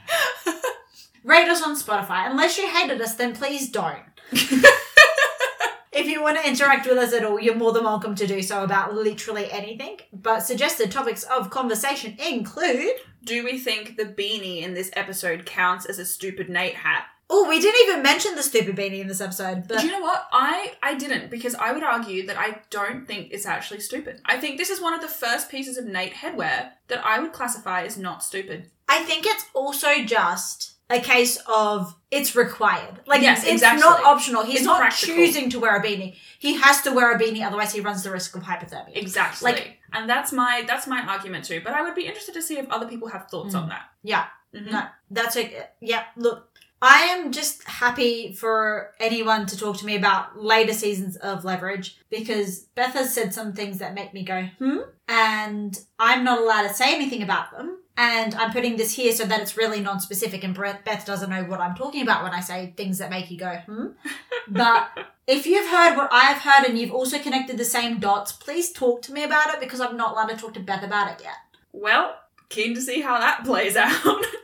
[1.24, 2.30] Rate us on Spotify.
[2.30, 4.02] Unless you hated us, then please don't.
[4.30, 8.42] if you want to interact with us at all, you're more than welcome to do
[8.42, 10.00] so about literally anything.
[10.12, 12.92] But suggested topics of conversation include.
[13.24, 17.06] Do we think the beanie in this episode counts as a stupid Nate hat?
[17.30, 20.02] Oh, we didn't even mention the stupid beanie in this episode, but Do you know
[20.02, 20.28] what?
[20.30, 24.20] I I didn't because I would argue that I don't think it's actually stupid.
[24.26, 27.32] I think this is one of the first pieces of Nate headwear that I would
[27.32, 28.70] classify as not stupid.
[28.90, 33.00] I think it's also just a case of it's required.
[33.06, 33.80] Like Yes, it's exactly.
[33.80, 34.44] not optional.
[34.44, 35.14] He's It's not practical.
[35.16, 36.16] choosing to wear a beanie.
[36.38, 38.94] He has to wear a beanie, otherwise he runs the risk of hypothermia.
[38.96, 39.52] Exactly.
[39.52, 41.60] Like- and that's my that's my argument too.
[41.64, 43.62] But I would be interested to see if other people have thoughts Mm.
[43.62, 43.82] on that.
[44.02, 44.26] Yeah.
[44.54, 44.70] Mhm.
[44.72, 45.66] No, that's okay.
[45.80, 46.48] Yeah, look,
[46.82, 51.96] I am just happy for anyone to talk to me about later seasons of Leverage
[52.10, 54.78] because Beth has said some things that make me go, hmm?
[55.08, 57.78] And I'm not allowed to say anything about them.
[57.96, 61.44] And I'm putting this here so that it's really non specific and Beth doesn't know
[61.44, 63.86] what I'm talking about when I say things that make you go, hmm?
[64.48, 64.88] But
[65.26, 69.00] If you've heard what I've heard and you've also connected the same dots, please talk
[69.02, 71.36] to me about it because I'm not allowed to talk to Beth about it yet.
[71.72, 72.16] Well,
[72.50, 74.24] keen to see how that plays out.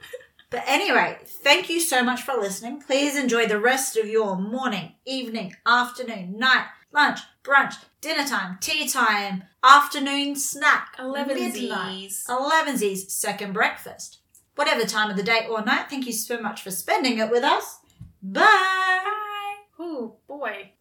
[0.51, 2.83] But anyway, thank you so much for listening.
[2.83, 8.89] Please enjoy the rest of your morning, evening, afternoon, night, lunch, brunch, dinner time, tea
[8.89, 12.27] time, afternoon snack, Elevensies.
[12.27, 14.19] elevensies, second breakfast.
[14.55, 17.45] Whatever time of the day or night, thank you so much for spending it with
[17.45, 17.79] us.
[18.23, 18.41] Bye.
[18.43, 19.55] Bye.
[19.79, 20.73] Oh boy.